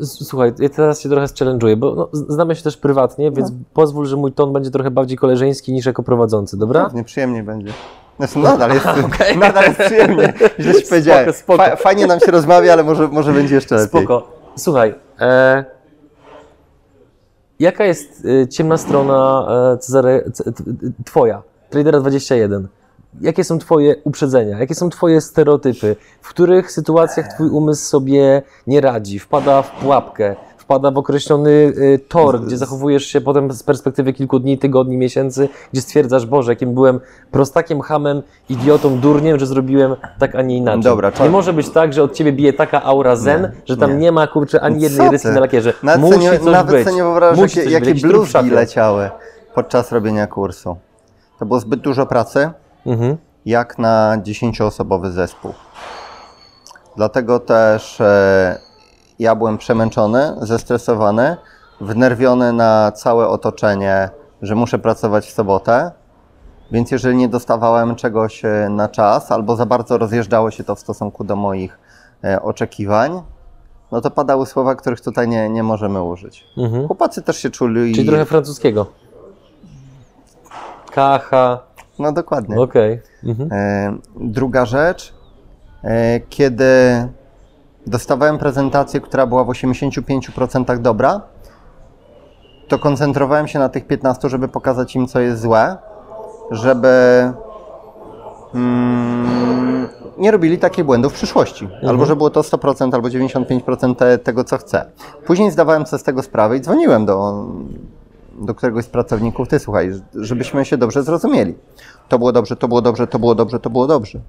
[0.00, 3.56] Słuchaj, ja teraz się trochę challenge'uję, bo no, znamy się też prywatnie, więc No.
[3.74, 6.84] pozwól, że mój ton będzie trochę bardziej koleżeński niż jako prowadzący, dobra?
[6.84, 7.72] Pewnie przyjemnie będzie.
[8.18, 8.86] Znaczy, nadal jest,
[9.40, 10.32] nadal jest przyjemnie.
[10.60, 11.32] Źle ci powiedziałem.
[11.32, 11.64] spoko.
[11.64, 13.88] Fa- fajnie nam się rozmawia, ale może, może będzie jeszcze lepiej.
[14.02, 14.28] Spoko.
[14.56, 15.64] Słuchaj, e,
[17.58, 20.32] jaka jest e, ciemna strona e, Cezary,
[21.04, 22.68] twoja, Tradera 21?
[23.20, 24.58] Jakie są twoje uprzedzenia?
[24.58, 25.96] Jakie są twoje stereotypy?
[26.20, 29.18] W których sytuacjach twój umysł sobie nie radzi?
[29.18, 30.36] Wpada w pułapkę?
[30.64, 35.48] Wpada w określony e, tor, gdzie zachowujesz się potem z perspektywy kilku dni, tygodni, miesięcy,
[35.72, 37.00] gdzie stwierdzasz, Boże, jakim byłem
[37.30, 40.82] prostakiem, hamem, idiotą, durniem, że zrobiłem tak, a nie inaczej.
[40.82, 43.76] Dobra, nie czar- może być tak, że od ciebie bije taka aura zen, Nie, że
[43.76, 43.96] tam nie.
[43.96, 45.72] nie, ma kurczę ani jednej ryski na lakierze.
[45.82, 46.84] Nawet Musi nie, coś nawet być.
[46.84, 48.50] sobie nie wyobrażasz, Musi jakie, jakie szafie.
[48.50, 49.10] leciały
[49.54, 50.76] podczas robienia kursu.
[51.38, 52.50] To było zbyt dużo pracy,
[52.86, 53.16] Mhm.
[53.46, 55.52] jak na 10-osobowy zespół.
[56.96, 58.58] Dlatego też e,
[59.18, 61.36] ja byłem przemęczony, zestresowany,
[61.80, 64.10] wnerwiony na całe otoczenie,
[64.42, 65.90] że muszę pracować w sobotę.
[66.72, 70.80] Więc jeżeli nie dostawałem czegoś e, na czas, albo za bardzo rozjeżdżało się to w
[70.80, 71.78] stosunku do moich
[72.24, 73.22] e, oczekiwań,
[73.92, 76.44] no to padały słowa, których tutaj nie, nie możemy użyć.
[76.58, 76.86] Mhm.
[76.86, 77.94] Chłopacy też się czuli.
[77.94, 78.86] Czyli trochę francuskiego.
[80.92, 81.58] Kacha,
[81.98, 82.60] No dokładnie.
[82.60, 83.00] okej.
[83.24, 83.48] Mhm.
[83.52, 85.14] E, Druga rzecz,
[86.28, 86.64] kiedy
[87.86, 91.20] dostawałem prezentację, która była w 85% dobra,
[92.68, 95.76] to koncentrowałem się na tych 15, żeby pokazać im, co jest złe,
[96.50, 96.88] żeby
[98.54, 101.68] mm, nie robili takich błędów w przyszłości.
[101.88, 104.90] Albo żeby było to 100%, albo 95% te, tego, co chcę.
[105.26, 107.46] Później zdawałem sobie z tego sprawę i dzwoniłem do,
[108.40, 111.54] do któregoś z pracowników, ty słuchaj, żebyśmy się dobrze zrozumieli.
[112.08, 114.20] To było dobrze, to było dobrze, to było dobrze, to było dobrze.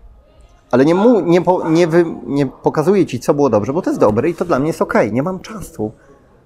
[0.72, 3.90] Ale nie, mu, nie, po, nie, wy, nie pokazuję ci, co było dobrze, bo to
[3.90, 4.94] jest dobre i to dla mnie jest ok.
[5.12, 5.92] Nie mam czasu.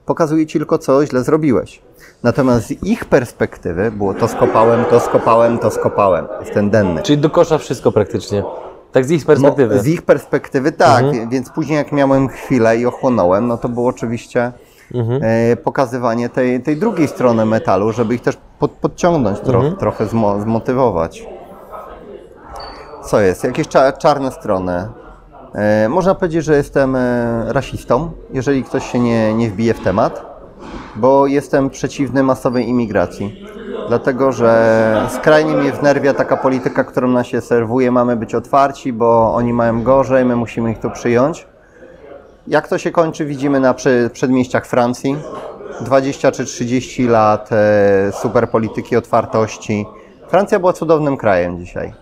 [0.05, 1.82] Pokazuję ci tylko, co źle zrobiłeś.
[2.23, 6.27] Natomiast z ich perspektywy było to skopałem, to skopałem, to skopałem.
[6.39, 7.01] Jest ten denny.
[7.01, 8.43] Czyli do kosza wszystko praktycznie.
[8.91, 9.75] Tak z ich perspektywy.
[9.75, 13.88] No, z ich perspektywy tak, więc później jak miałem chwilę i ochłonąłem, no to było
[13.89, 14.51] oczywiście
[14.95, 15.21] Mhm.
[15.23, 19.75] e, pokazywanie tej, tej drugiej strony metalu, żeby ich też pod, podciągnąć, tro, Mhm.
[19.75, 21.27] trochę zmo, zmotywować.
[23.03, 23.43] Co jest?
[23.43, 24.88] Jakieś cza, czarne strony.
[25.55, 30.25] E, można powiedzieć, że jestem e, rasistą, jeżeli ktoś się nie, nie wbije w temat,
[30.95, 33.45] bo jestem przeciwny masowej imigracji.
[33.88, 37.91] Dlatego, że skrajnie mnie wnerwia taka polityka, którą nam się serwuje.
[37.91, 41.47] Mamy być otwarci, bo oni mają gorzej, my musimy ich tu przyjąć.
[42.47, 43.75] Jak to się kończy, widzimy na
[44.13, 45.15] przedmieściach Francji.
[45.81, 49.85] 20 czy 30 lat e, super polityki otwartości.
[50.27, 51.93] Francja była cudownym krajem dzisiaj.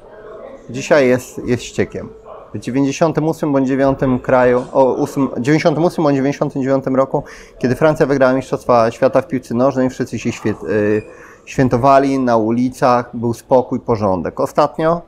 [0.70, 2.10] Dzisiaj jest, jest ściekiem.
[2.54, 7.24] W 98 bądź 9 kraju, o 8, 98 bądź 99 roku,
[7.60, 11.02] kiedy Francja wygrała Mistrzostwa Świata w piłce nożnej, wszyscy się y,
[11.46, 14.40] świętowali na ulicach, był spokój, porządek.
[14.40, 15.02] Ostatnio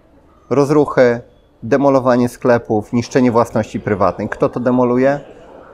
[0.49, 1.21] rozruchy,
[1.63, 4.29] demolowanie sklepów, niszczenie własności prywatnej.
[4.29, 5.19] Kto to demoluje?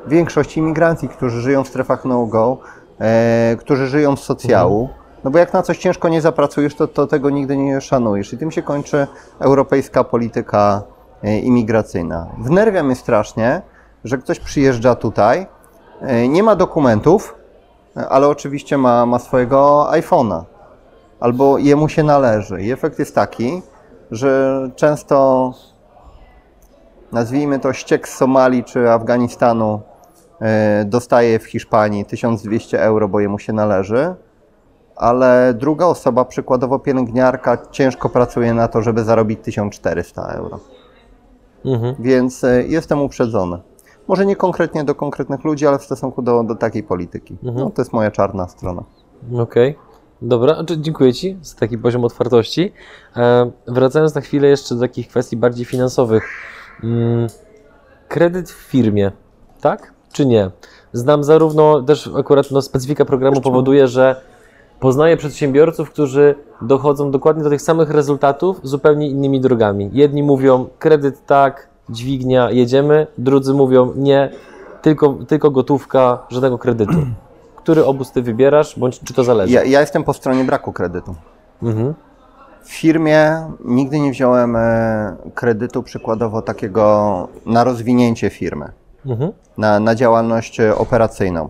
[0.07, 2.57] Większość imigrancji, którzy żyją w strefach no-go,
[2.99, 4.89] e, którzy żyją z socjału.
[5.25, 8.33] No bo jak na coś ciężko nie zapracujesz, to, to tego nigdy nie szanujesz.
[8.33, 9.07] I tym się kończy
[9.39, 10.83] europejska polityka
[11.23, 12.27] e, imigracyjna.
[12.37, 13.61] Wnerwia mnie strasznie,
[14.03, 15.47] że ktoś przyjeżdża tutaj,
[16.01, 17.35] e, nie ma dokumentów,
[17.97, 20.43] e, ale oczywiście ma, ma swojego iPhone'a.
[21.19, 22.61] Albo jemu się należy.
[22.61, 23.61] I efekt jest taki,
[24.11, 25.51] że często
[27.11, 29.81] nazwijmy to ściek z Somalii czy Afganistanu
[30.85, 34.15] dostaje w Hiszpanii 1200 euro, bo jemu się należy,
[34.95, 40.59] ale druga osoba, przykładowo pielęgniarka, ciężko pracuje na to, żeby zarobić 1400 euro.
[41.65, 41.95] Mhm.
[41.99, 43.59] Więc e, jestem uprzedzony.
[44.07, 47.37] Może nie konkretnie do konkretnych ludzi, ale w stosunku do, do takiej polityki.
[47.43, 48.83] No, to jest moja czarna strona.
[49.37, 49.75] Okej.
[50.21, 52.71] Dobra, znaczy, dziękuję Ci za taki poziom otwartości.
[53.17, 56.23] E, wracając na chwilę jeszcze do takich kwestii bardziej finansowych.
[56.83, 57.27] Mm,
[58.07, 59.11] kredyt w firmie,
[59.61, 59.93] tak?
[60.11, 60.51] Czy nie?
[60.93, 64.21] Znam zarówno, też akurat no, specyfika programu powoduje, że
[64.79, 69.89] Poznaję przedsiębiorców, którzy dochodzą dokładnie do tych samych rezultatów zupełnie innymi drogami.
[69.93, 74.31] Jedni mówią kredyt tak, dźwignia, jedziemy, drudzy mówią nie,
[74.81, 76.93] tylko, tylko gotówka, żadnego kredytu.
[77.55, 79.53] Który obóz ty wybierasz, bądź czy to zależy?
[79.53, 81.15] Ja, ja jestem po stronie braku kredytu.
[81.63, 81.93] Mhm.
[82.63, 88.71] W firmie nigdy nie wziąłem e, kredytu przykładowo takiego na rozwinięcie firmy,
[89.05, 89.31] Mhm.
[89.57, 91.49] na, na działalność e, operacyjną.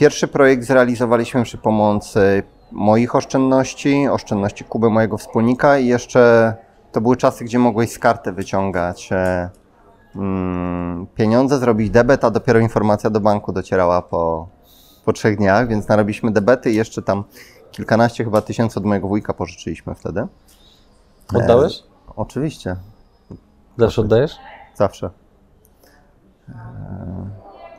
[0.00, 6.54] Pierwszy projekt zrealizowaliśmy przy pomocy moich oszczędności, oszczędności Kuby, mojego wspólnika i jeszcze
[6.92, 9.50] to były czasy, gdzie mogłeś z karty wyciągać e,
[10.16, 14.48] mm, pieniądze, zrobić debet, a dopiero informacja do banku docierała po,
[15.04, 17.24] po trzech dniach, więc narobiliśmy debety i jeszcze tam
[17.70, 20.26] kilkanaście chyba tysięcy od mojego wujka pożyczyliśmy wtedy.
[21.34, 21.82] Oddałeś?
[22.16, 22.76] Oczywiście,
[23.78, 24.36] Zawsze oddajesz?
[24.74, 25.10] zawsze.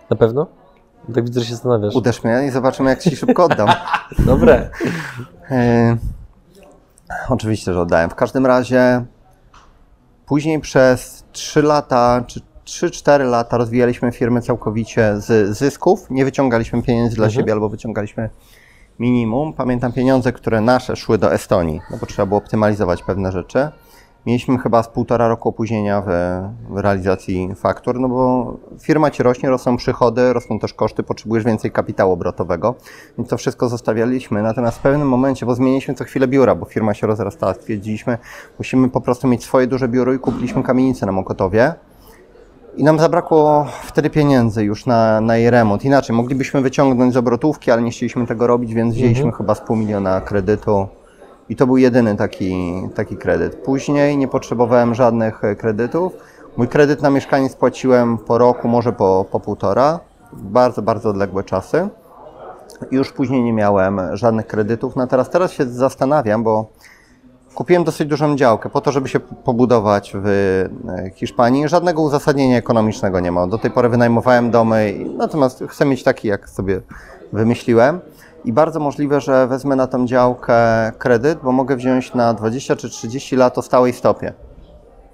[0.10, 0.61] Na pewno?
[1.16, 1.96] Tak widzę, że się zastanawiasz.
[1.96, 3.70] Uderz mnie i zobaczymy, jak ci szybko oddam.
[4.20, 4.70] Dobre.
[5.52, 5.98] E,
[7.30, 8.10] oczywiście, że oddałem.
[8.10, 9.06] W każdym razie
[10.26, 16.10] później przez 3 lata, czy 3-4 lata rozwijaliśmy firmę całkowicie z zysków.
[16.10, 17.42] Nie wyciągaliśmy pieniędzy dla Mhm.
[17.42, 18.30] siebie albo wyciągaliśmy
[19.00, 19.54] minimum.
[19.54, 23.70] Pamiętam pieniądze, które nasze szły do Estonii, no bo trzeba było optymalizować pewne rzeczy.
[24.26, 26.08] Mieliśmy chyba z półtora roku opóźnienia w,
[26.70, 31.72] w realizacji faktur, no bo firma ci rośnie, rosną przychody, rosną też koszty, potrzebujesz więcej
[31.72, 32.76] kapitału obrotowego,
[33.18, 34.42] więc to wszystko zostawialiśmy.
[34.42, 38.18] Natomiast w pewnym momencie, bo zmieniliśmy co chwilę biura, bo firma się rozrastała, stwierdziliśmy,
[38.58, 41.74] musimy po prostu mieć swoje duże biuro i kupiliśmy kamienicę na Mokotowie.
[42.78, 45.86] I nam zabrakło wtedy pieniędzy już na, na jej remont.
[45.86, 49.76] Inaczej, moglibyśmy wyciągnąć z obrotówki, ale nie chcieliśmy tego robić, więc wzięliśmy chyba z pół
[49.76, 50.88] miliona kredytu.
[51.52, 53.56] I to był jedyny taki, taki kredyt.
[53.56, 56.14] Później nie potrzebowałem żadnych e, kredytów.
[56.58, 60.00] Mój kredyt na mieszkanie spłaciłem po roku, może po, po półtora.
[60.34, 61.88] Bardzo, bardzo odległe czasy.
[62.92, 64.96] Już później nie miałem żadnych kredytów.
[64.96, 66.70] No teraz, teraz się zastanawiam, bo
[67.56, 71.68] Kupiłem dosyć dużą działkę po to, żeby się pobudować w e, Hiszpanii.
[71.68, 73.48] Żadnego uzasadnienia ekonomicznego nie ma.
[73.48, 76.82] Do tej pory wynajmowałem domy, natomiast chcę mieć taki, jak sobie
[77.34, 78.00] wymyśliłem.
[78.46, 80.56] I bardzo możliwe, że wezmę na tą działkę
[80.98, 84.34] kredyt, bo mogę wziąć na 20 czy 30 lat o stałej stopie.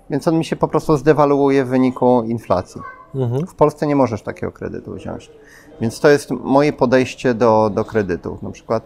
[0.09, 2.81] Więc on mi się po prostu zdewaluuje w wyniku inflacji.
[3.15, 3.47] Mhm.
[3.47, 5.31] W Polsce nie możesz takiego kredytu wziąć.
[5.81, 8.41] Więc to jest moje podejście do, do kredytów.
[8.41, 8.83] Na przykład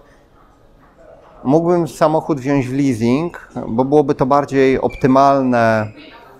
[1.43, 5.91] mógłbym samochód wziąć w leasing, bo byłoby to bardziej optymalne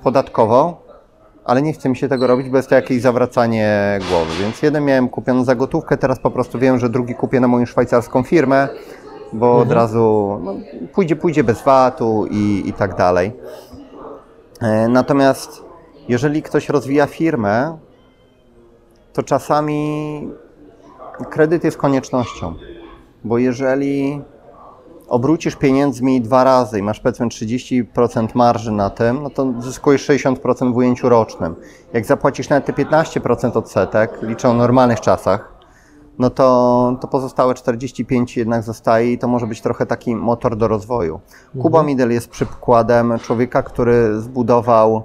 [0.03, 0.80] podatkowo,
[1.45, 4.31] ale nie chce mi się tego robić, bo jest to jakieś zawracanie głowy.
[4.39, 7.65] Więc jeden miałem kupiony za gotówkę, teraz po prostu wiem, że drugi kupię na moją
[7.65, 8.67] szwajcarską firmę,
[9.33, 10.55] bo od razu no,
[10.93, 13.31] pójdzie, pójdzie bez VAT-u i, i tak dalej.
[14.61, 15.63] E, Natomiast
[16.07, 17.77] jeżeli ktoś rozwija firmę,
[19.13, 20.27] to czasami
[21.29, 22.53] kredyt jest koniecznością,
[23.23, 24.21] bo jeżeli
[25.11, 30.73] obrócisz pieniędzmi dwa razy i masz powiedzmy 30% marży na tym, no to zyskujesz 60%
[30.73, 31.55] w ujęciu rocznym.
[31.93, 35.53] Jak zapłacisz nawet te 15% odsetek, liczę o normalnych czasach,
[36.19, 40.67] no to, to pozostałe 45 jednak zostaje i to może być trochę taki motor do
[40.67, 41.19] rozwoju.
[41.61, 45.03] Kuba Midel jest przykładem człowieka, który zbudował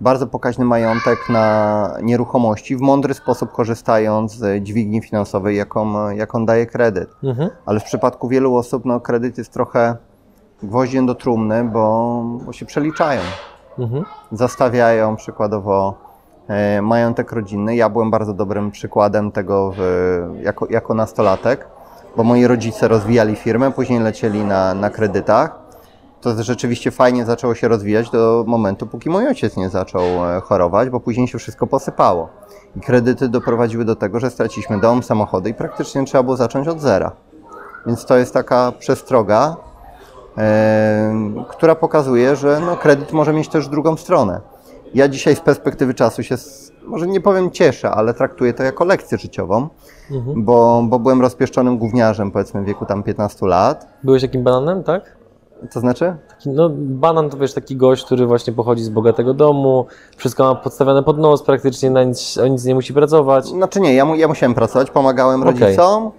[0.00, 6.66] bardzo pokaźny majątek na nieruchomości, w mądry sposób korzystając z dźwigni finansowej, jaką, jaką daje
[6.66, 7.08] kredyt.
[7.24, 7.50] Mhm.
[7.66, 9.96] Ale w przypadku wielu osób no, kredyt jest trochę
[10.62, 13.20] gwoździem do trumny, bo, bo się przeliczają.
[13.78, 14.04] Mhm.
[14.32, 15.94] Zastawiają przykładowo
[16.48, 17.76] e, majątek rodzinny.
[17.76, 19.80] Ja byłem bardzo dobrym przykładem tego w,
[20.42, 21.68] jako, jako nastolatek,
[22.16, 25.65] bo moi rodzice rozwijali firmę, później lecieli na, na kredytach.
[26.20, 30.90] To rzeczywiście fajnie zaczęło się rozwijać do momentu, póki mój ojciec nie zaczął e, chorować,
[30.90, 32.28] bo później się wszystko posypało.
[32.76, 36.80] I kredyty doprowadziły do tego, że straciliśmy dom, samochody i praktycznie trzeba było zacząć od
[36.80, 37.12] zera.
[37.86, 39.56] Więc to jest taka przestroga,
[40.38, 41.14] e,
[41.48, 44.40] która pokazuje, że no, kredyt może mieć też drugą stronę.
[44.94, 46.34] Ja dzisiaj z perspektywy czasu się,
[46.86, 49.68] może nie powiem cieszę, ale traktuję to jako lekcję życiową,
[50.10, 50.44] Mhm.
[50.44, 53.86] bo, bo byłem rozpieszczonym gówniarzem, powiedzmy w wieku tam 15 lat.
[54.04, 55.15] Byłeś takim bananem, tak?
[55.72, 56.16] To znaczy?
[56.28, 60.54] Taki, no, banan to wiesz, taki gość, który właśnie pochodzi z bogatego domu, wszystko ma
[60.54, 63.46] podstawione pod nos, praktycznie na nic, o nic nie musi pracować.
[63.46, 66.10] Znaczy nie, ja, mu- ja musiałem pracować, pomagałem rodzicom.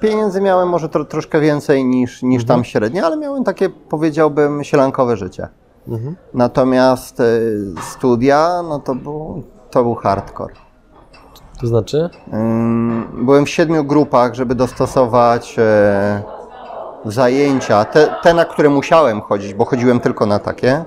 [0.00, 2.46] Pieniędzy miałem może tro, troszkę więcej niż, niż Mhm.
[2.58, 5.48] tam średnio, ale miałem takie, powiedziałbym, sielankowe życie.
[5.88, 6.16] Mhm.
[6.34, 10.54] Natomiast y, studia, no to był, to był hardcore.
[11.60, 12.10] To znaczy?
[12.34, 16.22] Ym, Byłem w siedmiu grupach, żeby dostosować e,
[17.04, 20.84] zajęcia, te, te, na które musiałem chodzić, bo chodziłem tylko na takie,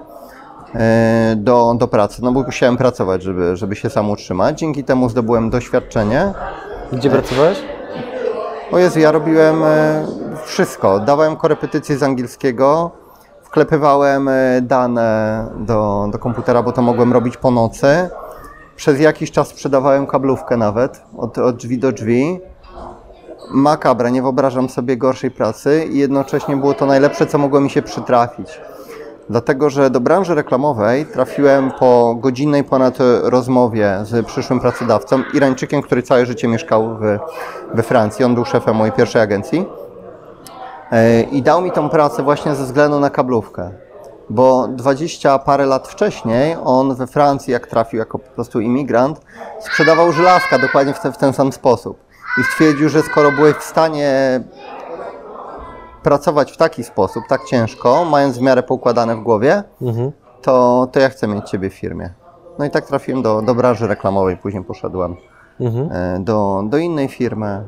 [0.75, 2.23] e, do, do pracy.
[2.23, 4.59] No bo musiałem pracować, żeby, żeby się sam utrzymać.
[4.59, 6.33] Dzięki temu zdobyłem doświadczenie.
[6.93, 7.57] Gdzie pracowałeś?
[8.71, 10.05] O Jezu, ja robiłem e,
[10.45, 10.99] wszystko.
[10.99, 12.91] Dawałem korepetycje z angielskiego,
[13.43, 18.09] wklepywałem e, dane do, do komputera, bo to mogłem robić po nocy.
[18.75, 22.39] Przez jakiś czas sprzedawałem kablówkę nawet, od, od drzwi do drzwi.
[23.51, 27.81] Makabra, nie wyobrażam sobie gorszej pracy i jednocześnie było to najlepsze, co mogło mi się
[27.81, 28.61] przytrafić.
[29.29, 36.03] Dlatego, że do branży reklamowej trafiłem po godzinnej ponad rozmowie z przyszłym pracodawcą, Irańczykiem, który
[36.03, 37.19] całe życie mieszkał w,
[37.73, 38.25] we Francji.
[38.25, 39.65] On był szefem mojej pierwszej agencji.
[40.91, 43.71] E, I dał mi tą pracę właśnie ze względu na kablówkę.
[44.29, 49.21] Bo dwadzieścia parę lat wcześniej on we Francji, jak trafił jako po prostu imigrant,
[49.59, 52.06] sprzedawał żelazka dokładnie w ten, w ten sam sposób.
[52.41, 54.41] I stwierdził, że skoro byłeś w stanie
[56.03, 60.11] pracować w taki sposób, tak ciężko, mając w miarę poukładane w głowie, Mhm.
[60.41, 62.09] to, to ja chcę mieć Ciebie w firmie.
[62.59, 65.15] No i tak trafiłem do, do branży reklamowej, później poszedłem
[65.59, 65.89] Mhm.
[65.91, 67.63] e, do, do innej firmy,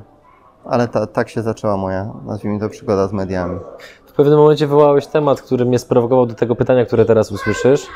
[0.66, 3.60] ale ta, tak się zaczęła moja, nazwijmy to, przygoda z mediami.
[4.06, 7.88] W pewnym momencie wywołałeś temat, który mnie sprowokował do tego pytania, które teraz usłyszysz.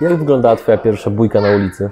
[0.00, 1.90] Jak wyglądała Twoja pierwsza bójka na ulicy?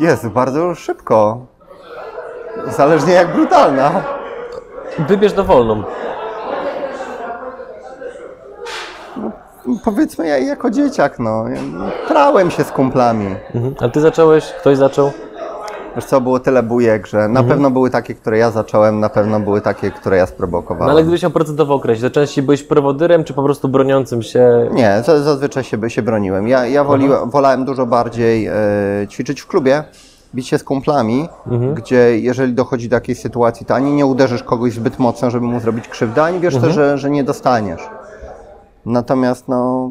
[0.00, 1.46] Jest, bardzo szybko.
[2.66, 3.90] Zależnie jak brutalna.
[4.98, 5.82] Wybierz dowolną.
[9.84, 11.44] Powiedzmy, ja jako dzieciak, no,
[12.08, 13.36] trałem się z kumplami.
[13.54, 13.74] Mhm.
[13.80, 14.52] A Ty zacząłeś?
[14.52, 15.12] Ktoś zaczął?
[15.96, 19.40] Wiesz co, było tyle bujek, że na pewno były takie, które ja zacząłem, na pewno
[19.40, 20.90] były takie, które ja No sprowokowałem.
[20.90, 24.68] ale gdybyś miał procentowo określić, to częściej byłeś prowodyrem, czy po prostu broniącym się?
[24.72, 26.48] Nie, za- zazwyczaj się, się broniłem.
[26.48, 28.52] Ja, ja woliłem, wolałem dużo bardziej e,
[29.08, 29.84] ćwiczyć w klubie,
[30.34, 31.28] bić się z kumplami,
[31.74, 35.60] gdzie jeżeli dochodzi do jakiejś sytuacji, to ani nie uderzysz kogoś zbyt mocno, żeby mu
[35.60, 37.80] zrobić krzywdę, ani wiesz też, że, że nie dostaniesz.
[38.86, 39.90] Natomiast no,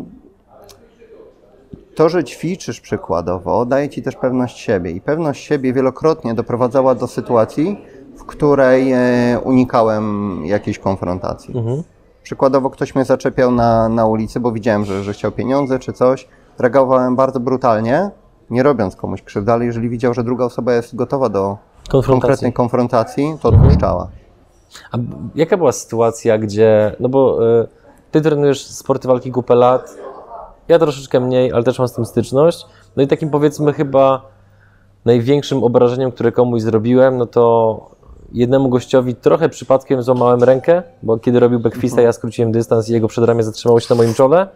[1.95, 4.91] to, że ćwiczysz przykładowo, daje ci też pewność siebie.
[4.91, 7.77] I pewność siebie wielokrotnie doprowadzała do sytuacji,
[8.17, 11.58] w której e, unikałem jakiejś konfrontacji.
[11.58, 11.84] Mhm.
[12.23, 16.27] Przykładowo ktoś mnie zaczepiał na, na ulicy, bo widziałem, że, że chciał pieniądze czy coś.
[16.60, 18.12] Reagowałem bardzo brutalnie,
[18.49, 21.58] nie robiąc komuś krzywdy, ale jeżeli widział, że druga osoba jest gotowa do
[21.89, 22.21] Konfrontacji.
[22.21, 24.08] konkretnej konfrontacji, to odpuszczała.
[24.91, 24.97] A
[25.36, 27.67] jaka była sytuacja, gdzie, no bo y,
[28.12, 29.97] ty trenujesz sporty walki kupę lat,
[30.67, 32.65] ja troszeczkę mniej, ale też mam z tym styczność.
[32.95, 34.21] No i takim powiedzmy chyba
[35.06, 37.91] największym obrażeniem, które komuś zrobiłem, no to
[38.34, 43.08] jednemu gościowi trochę przypadkiem złamałem rękę, bo kiedy robił backfista, ja skróciłem dystans i jego
[43.08, 44.47] przedramię zatrzymało się na moim czole,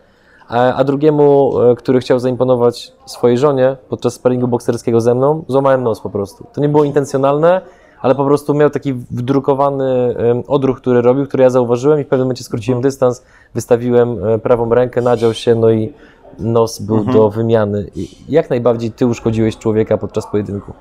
[0.48, 5.84] a, a drugiemu, e, który chciał zaimponować swojej żonie podczas sparingu bokserskiego ze mną, złamałem
[5.84, 6.48] nos po prostu.
[6.54, 7.62] To nie było intencjonalne,
[8.06, 10.16] ale po prostu miał taki wdrukowany
[10.48, 14.70] odruch, który robił, który ja zauważyłem i w pewnym momencie skróciłem dystans, wystawiłem e, prawą
[14.74, 15.94] rękę, nadział się, no i
[16.40, 17.92] nos był do wymiany.
[18.30, 20.74] Jak najbardziej ty uszkodziłeś człowieka podczas pojedynku?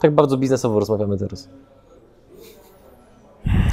[0.00, 1.48] Tak bardzo biznesowo rozmawiamy teraz.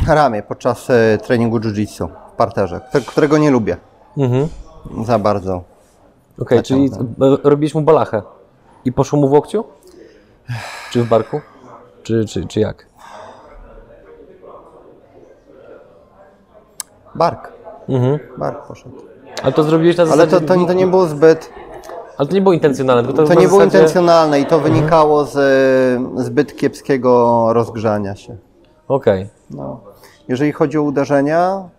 [0.08, 3.78] Ramię podczas e, treningu jiu-jitsu w parterze, te- którego nie lubię
[4.18, 4.48] Mhm.
[5.06, 5.64] za bardzo.
[6.42, 6.90] Okej, Tak, czyli
[7.44, 8.22] robiłeś mu balachę
[8.86, 9.64] i poszło mu w łokciu?
[10.92, 11.42] Czy w barku?
[12.10, 12.86] Czy, czy, czy jak?
[17.16, 17.52] Bark,
[17.90, 18.20] Mhm.
[18.38, 18.96] bark poszedł.
[19.44, 20.32] Ale to zrobiłeś na Ale zasadzie...
[20.48, 21.50] to, to, to nie było zbyt,
[22.18, 23.78] Ale to nie było intencjonalne, to, to nie było zasadzie...
[23.78, 25.36] intencjonalne i to wynikało z
[26.16, 28.38] zbyt kiepskiego rozgrzania się.
[28.88, 29.30] Okej.
[29.50, 29.80] No.
[30.28, 31.70] Jeżeli chodzi o uderzenia,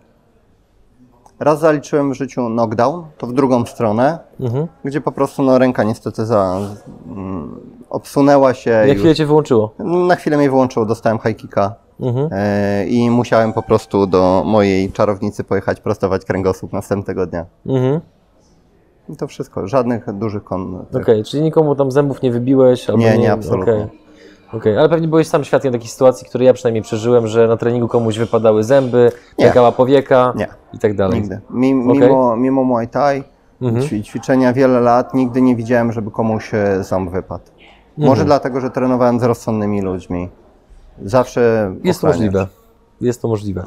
[1.39, 4.67] raz zaliczyłem w życiu knockdown, to w drugą stronę, Mhm.
[4.85, 6.57] gdzie po prostu no, ręka niestety za,
[7.91, 8.69] obsunęła się.
[8.71, 8.97] Jak już.
[8.97, 9.73] chwilę cię wyłączyło?
[9.79, 12.29] Na chwilę mnie wyłączyło, dostałem high kicka Mhm.
[12.31, 17.45] e, i musiałem po prostu do mojej czarownicy pojechać prostować kręgosłup następnego dnia.
[17.65, 17.99] Mhm.
[19.09, 20.85] I to wszystko, żadnych dużych kon.
[21.01, 22.89] Okej, czyli nikomu tam zębów nie wybiłeś?
[22.89, 23.73] Albo Nie, nie, absolutnie.
[23.73, 23.87] Okej.
[24.53, 27.87] Okej, ale pewnie byłeś sam świadkiem takiej sytuacji, której ja przynajmniej przeżyłem, że na treningu
[27.87, 29.45] komuś wypadały zęby, Nie.
[29.45, 30.47] pękała powieka Nie.
[30.73, 31.21] i tak dalej.
[31.21, 31.39] Nigdy.
[31.49, 31.99] Mi, Okej.
[32.01, 33.23] mimo, mimo Muay Thai,
[33.61, 33.83] Mhm.
[33.85, 37.43] ćwi- ćwiczenia wiele lat, nigdy nie widziałem, żeby komuś e, ząb wypadł.
[38.01, 38.09] Mhm.
[38.09, 40.29] Może dlatego, że trenowałem z rozsądnymi ludźmi.
[41.05, 42.47] Zawsze Jest możliwe.
[43.01, 43.65] Jest to możliwe.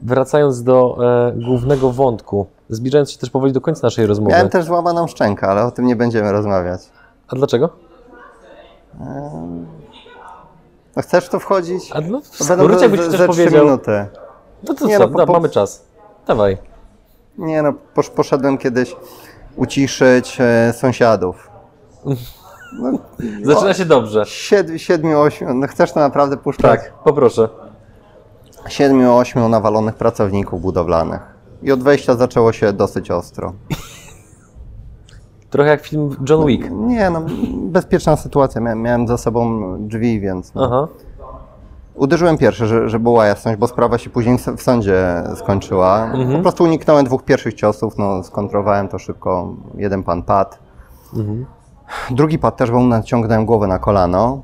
[0.00, 4.32] Wracając do e, głównego wątku, zbliżając się też powoli do końca naszej rozmowy.
[4.32, 6.80] Miałem też złamaną szczękę, ale o tym nie będziemy rozmawiać.
[7.28, 7.70] A dlaczego?
[10.96, 11.90] No chcesz to wchodzić?
[11.92, 13.64] A no, ze- jakbyś też powiedział.
[13.64, 14.06] minuty.
[14.68, 15.84] No to Nie, co, no, po- da, po- mamy czas.
[16.26, 16.58] Dawaj.
[17.38, 18.96] Nie no, posz, poszedłem kiedyś
[19.56, 21.50] uciszyć e, sąsiadów.
[23.44, 24.24] Zaczyna się dobrze.
[24.26, 26.80] Sied, siedmiu, ośmiu, no chcesz to naprawdę puszczać?
[26.80, 27.48] Tak, poproszę.
[28.68, 31.20] Siedmiu, ośmiu nawalonych pracowników budowlanych.
[31.62, 33.52] I od wejścia zaczęło się dosyć ostro.
[35.50, 36.70] Trochę jak film John Wick.
[36.70, 37.22] Nie no,
[37.54, 38.60] bezpieczna sytuacja.
[38.60, 40.64] Miałem, miałem za sobą drzwi, więc no.
[40.66, 40.88] Aha.
[41.94, 46.12] Uderzyłem pierwszy, że, że była jasność, bo sprawa się później w sądzie skończyła.
[46.36, 49.54] Po prostu uniknąłem dwóch pierwszych ciosów, no, skontrolowałem to szybko.
[49.74, 50.56] Jeden pan padł.
[52.10, 54.42] Drugi padł też, bo naciągnąłem głowę na kolano.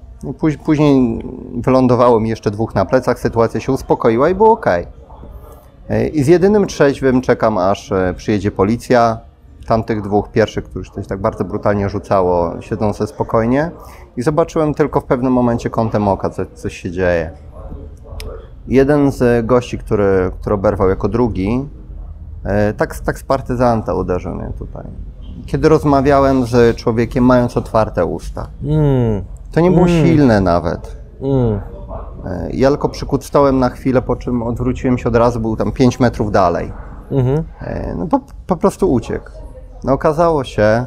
[0.65, 1.25] Później
[1.55, 4.67] wylądowało mi jeszcze dwóch na plecach, sytuacja się uspokoiła i było ok.
[6.13, 9.19] I z jedynym trzeźwym czekam, aż e, przyjedzie policja.
[9.67, 13.71] Tamtych dwóch pierwszych, których coś tak bardzo brutalnie rzucało, siedzą spokojnie.
[14.17, 17.31] I zobaczyłem tylko w pewnym momencie kątem oka, co, coś się dzieje.
[18.69, 21.69] Jeden z gości, który, który oberwał jako drugi,
[22.45, 24.85] e, tak, tak z partyzanta uderzył mnie tutaj.
[25.47, 28.47] Kiedy rozmawiałem z człowiekiem, mając otwarte usta.
[28.65, 30.97] Mm, To nie było silne nawet.
[31.23, 31.61] mm.
[32.27, 36.01] E, Ja tylko przykucnąłem na chwilę, po czym odwróciłem się od razu, był tam 5
[36.01, 36.73] metrów dalej.
[37.11, 37.45] Mhm.
[37.61, 39.31] E, No po, po prostu uciekł.
[39.85, 40.85] No okazało się,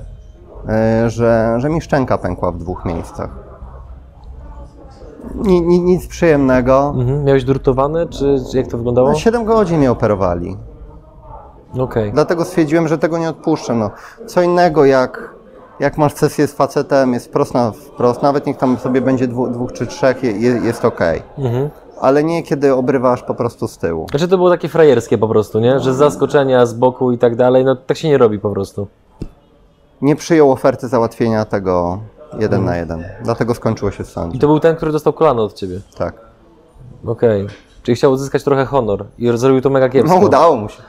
[0.70, 3.30] e, że, że mi szczęka pękła w dwóch miejscach.
[5.36, 6.93] Ni, ni, nic przyjemnego.
[6.97, 7.24] Mhm.
[7.24, 9.10] Miałeś drutowane, czy, czy jak to wyglądało?
[9.10, 10.58] No, 7 godzin mnie operowali.
[11.80, 12.12] Okej.
[12.12, 13.74] Dlatego stwierdziłem, że tego nie odpuszczę.
[13.76, 13.92] No,
[14.26, 15.34] co innego jak,
[15.80, 19.48] jak masz sesję z facetem, jest wprost na wprost, nawet niech tam sobie będzie dwu,
[19.48, 21.00] dwóch czy trzech, je, je- jest ok.
[21.38, 21.70] Mhm.
[22.02, 24.08] Ale nie kiedy obrywasz po prostu z tyłu.
[24.10, 25.80] Znaczy to było takie frajerskie po prostu, nie?
[25.80, 28.88] Że z zaskoczenia, z boku i tak dalej, no tak się nie robi po prostu.
[30.02, 32.00] Nie przyjął oferty załatwienia tego
[32.40, 33.04] jeden na jeden.
[33.24, 34.40] Dlatego skończyło się w I sądzie.
[34.40, 35.80] to był ten, który dostał kolano od ciebie.
[35.98, 36.14] Tak.
[37.06, 37.48] Okej.
[37.84, 40.20] Czyli chciał uzyskać trochę honor i zrobił to mega kiepsko.
[40.20, 40.82] No udało mu się.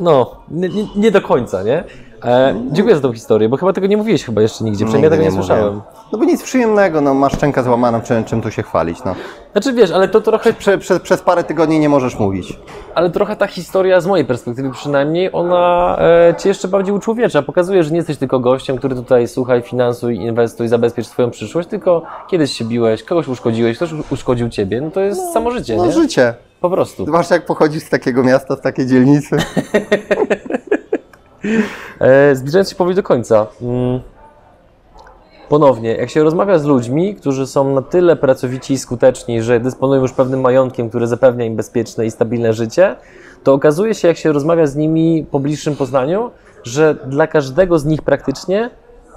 [0.00, 1.84] No, nie, nie, nie do końca, nie?
[2.24, 5.10] E, dziękuję za tą historię, bo chyba tego nie mówiłeś chyba jeszcze nigdzie, przynajmniej ja
[5.10, 5.46] tego nie, mówiłem.
[5.46, 5.80] słyszałem.
[6.12, 9.14] No bo nic przyjemnego, no masz szczękę złamaną, czym, czym tu się chwalić, no.
[9.52, 12.58] Znaczy wiesz, ale to trochę, Prze, prze, przez parę tygodni nie możesz mówić.
[12.94, 17.42] ale trochę ta historia z mojej perspektywy przynajmniej, ona e, cię jeszcze bardziej uczłowiecza.
[17.42, 22.02] Pokazuje, że nie jesteś tylko gościem, który tutaj słuchaj, finansuj, inwestuj, zabezpiecz swoją przyszłość, tylko
[22.30, 25.92] kiedyś się biłeś, kogoś uszkodziłeś, ktoś uszkodził ciebie, no to jest samo życie, No nie?
[25.92, 26.34] życie.
[26.60, 27.06] Po prostu.
[27.06, 29.36] Zwłaszcza jak pochodzisz z takiego miasta, z takiej dzielnicy.
[32.00, 33.46] E, zbliżając się powoli do końca.
[33.62, 34.00] Mm,
[35.48, 40.02] ponownie, jak się rozmawia z ludźmi, którzy są na tyle pracowici i skuteczni, że dysponują
[40.02, 42.96] już pewnym majątkiem, który zapewnia im bezpieczne i stabilne życie,
[43.44, 46.30] to okazuje się, jak się rozmawia z nimi po bliższym poznaniu,
[46.62, 48.70] że dla każdego z nich praktycznie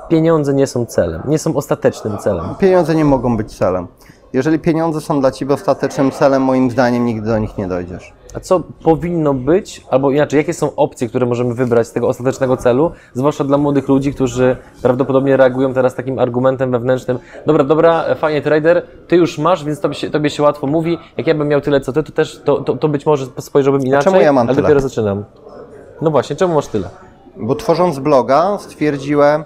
[0.10, 2.56] pieniądze nie są celem, nie są ostatecznym celem.
[2.60, 3.88] Pieniądze nie mogą być celem.
[4.34, 8.14] Jeżeli pieniądze są dla Ciebie ostatecznym celem, moim zdaniem nigdy do nich nie dojdziesz.
[8.34, 12.58] A co powinno być, albo inaczej, jakie są opcje, które możemy wybrać z tego ostatecznego
[12.58, 18.42] celu, zwłaszcza dla młodych ludzi, którzy prawdopodobnie reagują teraz takim argumentem wewnętrznym, dobra, dobra, fajnie
[18.42, 21.62] trader, ty już masz, więc tobie się, tobie się łatwo mówi, jak ja bym miał
[21.62, 24.48] tyle co ty, to też, to, to, to być może spojrzałbym inaczej, czemu ja mam
[24.48, 24.62] ale tyle?
[24.62, 25.24] dopiero zaczynam.
[26.02, 26.90] No właśnie, czemu masz tyle?
[27.38, 29.44] Bo tworząc bloga stwierdziłem,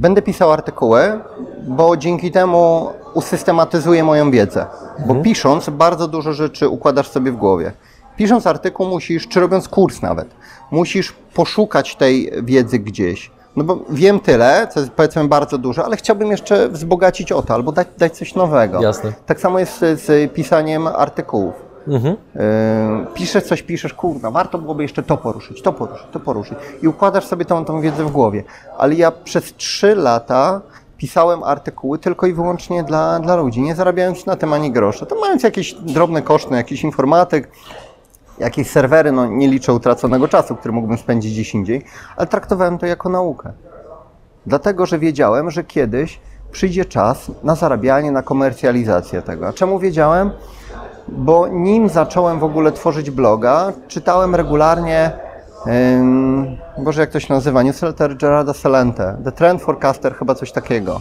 [0.00, 1.20] będę pisał artykuły,
[1.68, 4.66] bo dzięki temu usystematyzuję moją wiedzę.
[5.06, 7.72] Bo pisząc bardzo dużo rzeczy układasz sobie w głowie.
[8.16, 10.28] Pisząc artykuł musisz, czy robiąc kurs nawet,
[10.70, 13.30] musisz poszukać tej wiedzy gdzieś.
[13.56, 17.54] No bo wiem tyle, co jest powiedzmy bardzo dużo, ale chciałbym jeszcze wzbogacić o to,
[17.54, 18.82] albo dać, dać coś nowego.
[18.82, 19.12] Jasne.
[19.26, 21.69] Tak samo jest z, z pisaniem artykułów.
[21.88, 22.16] Mhm.
[22.34, 26.58] Yy, piszesz coś, piszesz, kurwa, warto byłoby jeszcze to poruszyć, to poruszyć, to poruszyć.
[26.82, 28.44] I układasz sobie tą, tą wiedzę w głowie.
[28.78, 30.60] Ale ja przez trzy lata
[30.96, 35.06] pisałem artykuły tylko i wyłącznie dla, dla ludzi, nie zarabiając na tym ani grosza.
[35.06, 37.50] To mając jakieś drobne koszty, jakiś informatyk,
[38.38, 41.84] jakieś serwery, no nie liczę utraconego czasu, który mógłbym spędzić gdzieś indziej,
[42.16, 43.52] ale traktowałem to jako naukę.
[44.46, 46.20] Dlatego, że wiedziałem, że kiedyś
[46.52, 49.48] przyjdzie czas na zarabianie, na komercjalizację tego.
[49.48, 50.30] A czemu wiedziałem?
[51.10, 55.12] Bo nim zacząłem w ogóle tworzyć bloga, czytałem regularnie,
[55.66, 61.00] ym, Boże jak to się nazywa, newsletter Gerarda Celente, The Trend Forecaster, chyba coś takiego.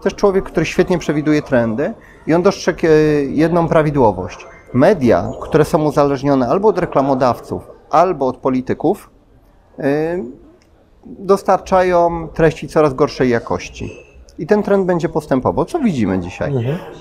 [0.00, 1.94] To jest człowiek, który świetnie przewiduje trendy
[2.26, 2.90] i on dostrzegł e,
[3.24, 4.46] jedną prawidłowość.
[4.72, 9.10] Media, które są uzależnione albo od reklamodawców, albo od polityków,
[11.06, 14.03] dostarczają treści coraz gorszej jakości.
[14.38, 16.52] I ten trend będzie postępował, co widzimy dzisiaj.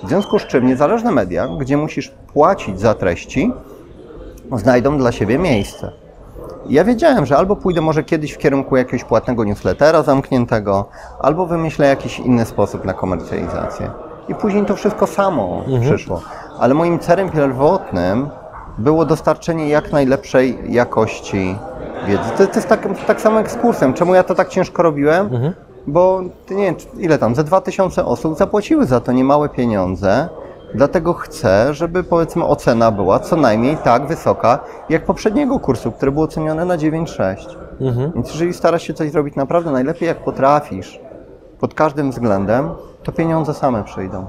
[0.04, 3.52] W związku z czym niezależne media, gdzie musisz płacić za treści,
[4.52, 5.92] znajdą dla siebie miejsce.
[6.70, 10.86] Ja wiedziałem, że albo pójdę może kiedyś w kierunku jakiegoś płatnego newslettera zamkniętego,
[11.20, 13.92] albo wymyślę jakiś inny sposób na komercjalizację.
[14.30, 16.22] I później to wszystko samo przyszło.
[16.60, 18.30] Ale moim celem pierwotnym
[18.78, 21.56] było dostarczenie jak najlepszej jakości
[22.08, 22.24] wiedzy.
[22.38, 23.94] To, to jest tak, tak samo jak z kursem.
[23.94, 25.54] Czemu ja to tak ciężko robiłem?
[25.88, 30.30] Bo ty nie wiem, ile tam, ze 2000 osób zapłaciły za to niemałe pieniądze.
[30.76, 34.60] Dlatego chcę, żeby powiedzmy ocena była co najmniej tak wysoka
[34.90, 37.36] jak poprzedniego kursu, który był oceniony na 9,6.
[38.16, 41.00] Więc jeżeli starasz się coś zrobić naprawdę najlepiej jak potrafisz,
[41.60, 42.70] pod każdym względem,
[43.04, 44.26] to pieniądze same przyjdą.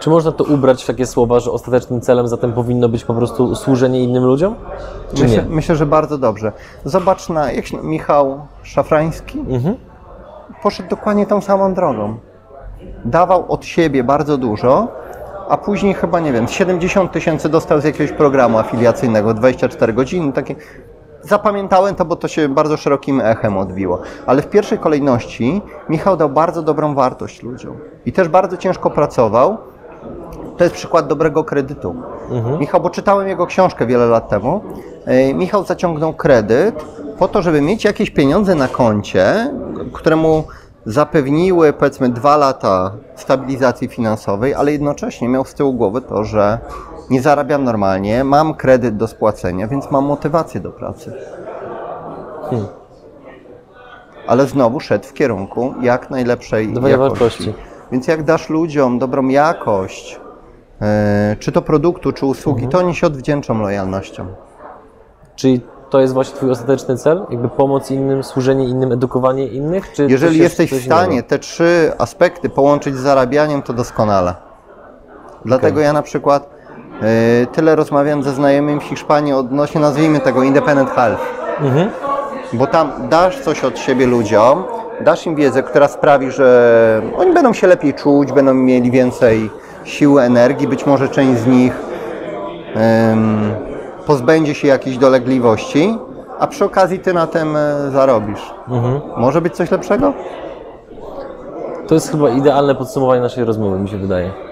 [0.00, 3.54] Czy można to ubrać w takie słowa, że ostatecznym celem zatem powinno być po prostu
[3.54, 4.54] służenie innym ludziom?
[5.14, 5.48] Czy Myślę, nie?
[5.48, 6.52] myślę, że bardzo dobrze.
[6.84, 9.38] Zobacz na jak się, Michał Szafrański.
[9.38, 9.76] Mhm.
[10.62, 12.16] Poszedł dokładnie tą samą drogą.
[13.04, 14.88] Dawał od siebie bardzo dużo,
[15.48, 20.54] a później chyba, nie wiem, 70 tysięcy dostał z jakiegoś programu afiliacyjnego, 24 godziny, takie...
[21.22, 24.00] Zapamiętałem to, bo to się bardzo szerokim echem odbiło.
[24.26, 27.76] Ale w pierwszej kolejności Michał dał bardzo dobrą wartość ludziom.
[28.06, 29.58] I też bardzo ciężko pracował.
[30.58, 31.94] To jest przykład dobrego kredytu.
[32.60, 34.60] Michał, bo czytałem jego książkę wiele lat temu.
[35.06, 36.84] E, Michał zaciągnął kredyt
[37.18, 39.54] po to, żeby mieć jakieś pieniądze na koncie,
[39.92, 40.44] które mu
[40.86, 46.58] zapewniły powiedzmy dwa lata stabilizacji finansowej, ale jednocześnie miał z tyłu głowy to, że
[47.10, 51.12] nie zarabiam normalnie, mam kredyt do spłacenia, więc mam motywację do pracy.
[54.26, 56.96] Ale znowu szedł w kierunku jak najlepszej jakości.
[56.98, 57.54] wartości.
[57.92, 60.20] Więc jak dasz ludziom dobrą jakość,
[61.38, 64.26] czy to produktu, czy usługi, to oni się odwdzięczą lojalnością.
[65.36, 65.60] Czyli
[65.90, 67.26] to jest właśnie Twój ostateczny cel?
[67.30, 69.92] Jakby pomoc innym, służenie innym, edukowanie innych?
[69.92, 71.28] Czy Jeżeli jesteś w stanie innego?
[71.28, 74.34] te trzy aspekty połączyć z zarabianiem, to doskonale.
[75.44, 75.84] Dlatego Okej.
[75.84, 76.50] ja na przykład
[77.02, 81.22] e, tyle rozmawiam ze znajomymi w Hiszpanii odnośnie, nazwijmy tego, independent health.
[81.60, 81.90] Mhm.
[82.52, 84.64] Bo tam dasz coś od siebie ludziom,
[85.00, 89.50] dasz im wiedzę, która sprawi, że oni będą się lepiej czuć, będą mieli więcej
[89.88, 91.72] siły, energii, być może część z nich
[92.74, 93.54] em,
[94.06, 95.98] pozbędzie się jakiejś dolegliwości,
[96.38, 98.54] a przy okazji ty na tym e, zarobisz.
[98.68, 99.00] Mhm.
[99.16, 100.12] Może być coś lepszego?
[101.88, 104.47] To jest chyba idealne podsumowanie naszej rozmowy, mi się wydaje.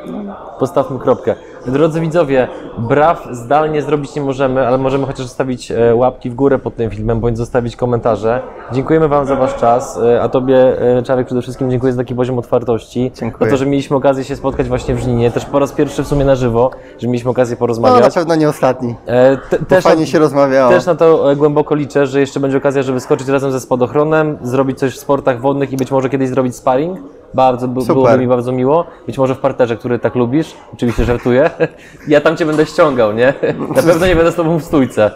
[0.59, 1.35] Postawmy kropkę.
[1.67, 2.49] Drodzy widzowie,
[2.79, 6.91] braw zdalnie zrobić nie możemy, ale możemy chociaż zostawić e, łapki w górę pod tym
[6.91, 8.41] filmem, bądź zostawić komentarze.
[8.73, 12.15] Dziękujemy Wam za Wasz czas, e, a Tobie, e, Czarek, przede wszystkim dziękuję za taki
[12.15, 13.13] poziom otwartości.
[13.15, 13.51] Dziękuję.
[13.51, 16.07] Za to, że mieliśmy okazję się spotkać właśnie w Żninie, też po raz pierwszy w
[16.07, 18.15] sumie na żywo, że mieliśmy okazję No, na porozmawiać.
[18.15, 18.95] pewno nie ostatni.
[19.07, 20.71] E, te, też fajnie się rozmawiało.
[20.71, 24.79] też na to głęboko liczę, że jeszcze będzie okazja, żeby skoczyć razem ze spadochronem, zrobić
[24.79, 26.99] coś w sportach wodnych i być może kiedyś zrobić sparring.
[27.35, 27.95] Bardzo Super.
[27.95, 28.85] byłoby mi bardzo miło.
[29.07, 30.55] Być może w parterze, który tak lubisz.
[30.75, 31.51] Oczywiście żartuję.
[32.09, 33.35] Ja tam cię będę ściągał, nie?
[33.77, 35.11] Na pewno nie będę z tobą w stójce.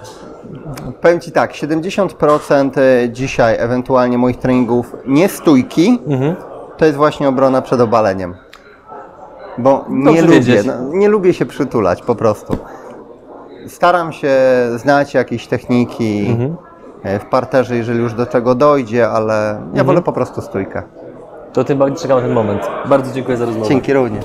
[1.02, 2.70] Powiem Ci tak, 70%
[3.12, 6.34] dzisiaj ewentualnie moich treningów nie stójki, Mhm.
[6.76, 8.34] to jest właśnie obrona przed obaleniem.
[9.58, 12.56] Bo nie lubię, no, nie lubię się przytulać po prostu.
[13.66, 14.36] Staram się
[14.76, 16.56] znać jakieś techniki Mhm.
[17.02, 20.82] e, w parterze, jeżeli już do tego dojdzie, ale ja wolę po prostu stójkę.
[21.52, 22.62] To tym bardziej czekam na ten moment.
[22.88, 23.68] Bardzo dziękuję za rozmowę.
[23.68, 24.24] Dzięki również.